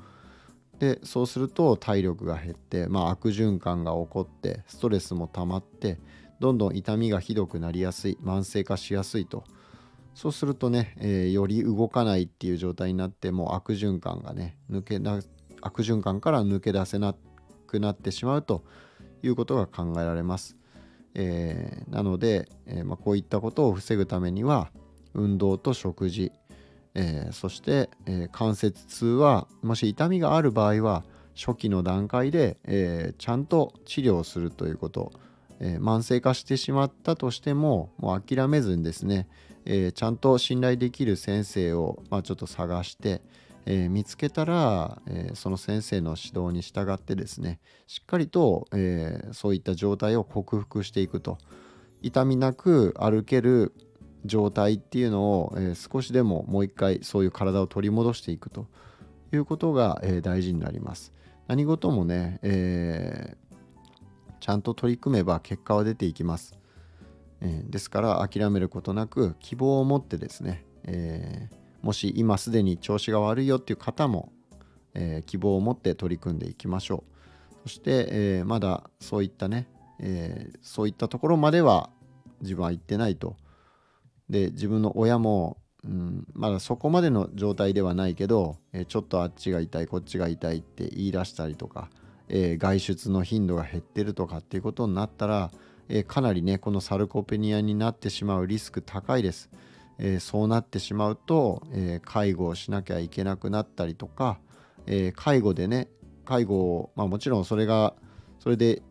[0.79, 5.99] でそうすると体力が減って、まあ、悪循環が起こってストレスも溜まって
[6.39, 9.43] どんどん痛みがひどくなりやすい慢性化しやすいと
[10.15, 15.21] そうするとね、えー、より動かないっていう状態になってもう悪循環がね抜けな
[15.61, 17.15] 悪循環から抜け出せな
[17.67, 18.63] くなってしまうと
[19.21, 20.55] いうことが考えられます。
[21.13, 24.71] えー、なので、えー、まあ、こういったことを防ぐためには
[25.13, 26.31] 運動と食事、
[26.95, 31.03] えー、そして、え関節痛はもし痛みがある場合は
[31.35, 35.11] 初期の段階で、えちゃんと治療するということ、
[35.59, 39.27] え慢性化してしまったとしてももう諦めずにですね、
[39.65, 43.21] え、ちゃんと信頼できる先生を、まあ、ちょっと探して、
[43.65, 51.37] え、見つけたら、え、その先生の指導に従ってですねしっかりと、えそういった状態を克服していくと。
[52.01, 53.73] 痛みなく歩ける
[54.25, 58.67] 状態っていうのを、え少しでももう一回そういう体を取り戻していくと
[59.31, 61.13] いうことが、え大事になります。
[61.47, 63.37] 何事もね、え
[64.39, 66.59] ちゃんと取り組めば結果は出ていきます。
[67.41, 74.31] え、ですから諦めることなく希望を持ってですね、えー、もし今すでに調子が悪いよっていう方も、
[74.93, 77.03] えー、希望を持って取り組んでいきましょ
[77.65, 79.67] うそして、えまだそういったね、
[79.99, 81.89] えそういったところまでは
[82.41, 83.35] 自分は行ってないと
[84.29, 91.89] で自分の親も、うん、まだそこまでの状態ではないけど、えちょっとあっちが痛いこっちが痛いって言い出したりとか、
[92.27, 95.51] え外出の頻度が減ってるとかっていうことになったら
[95.89, 99.49] えー、かなりねこのサルコペニアになってしまうリスク高いです。
[99.97, 104.39] えー、そうなってしまうと、え、介護をしなきゃいけなくなったりとか、
[104.85, 105.89] え介護でね
[106.23, 107.95] 介護を、まあ、もちろんそれが
[108.39, 108.81] それで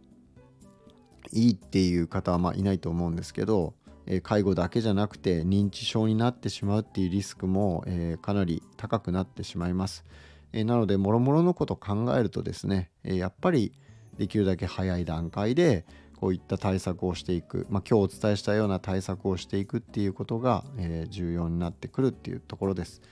[1.32, 3.74] いいっていう方はまあいないと思うんですけど、
[4.10, 10.04] え介護だけじゃなくて認知症になってしまうっていうリスクも、えかなり高くなってしまいます。
[10.52, 13.72] えなのでもろもろのこと考えるとですね、えやっぱり
[14.16, 15.84] できるだけ早い段階で、
[16.16, 23.02] こういった対策をしていく、まあ、今日お伝えしたような対策をしていくっていうことが、え、重要になってくるっていうところです。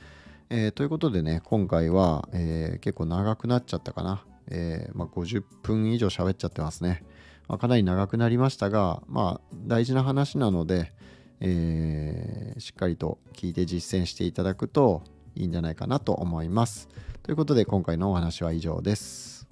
[0.49, 7.05] えー、ということでね今回は、え、結構長くなっちゃったかな、えまあ、50分以上喋っちゃってますね、
[7.49, 10.92] まあ、かなり長くなりましたがまあ大事な話なので、
[11.40, 15.03] えしっかりと聞いて実践していただくと
[15.34, 16.88] いいんじゃないかなと思います。
[17.22, 19.47] ということで今回のお話は以上です。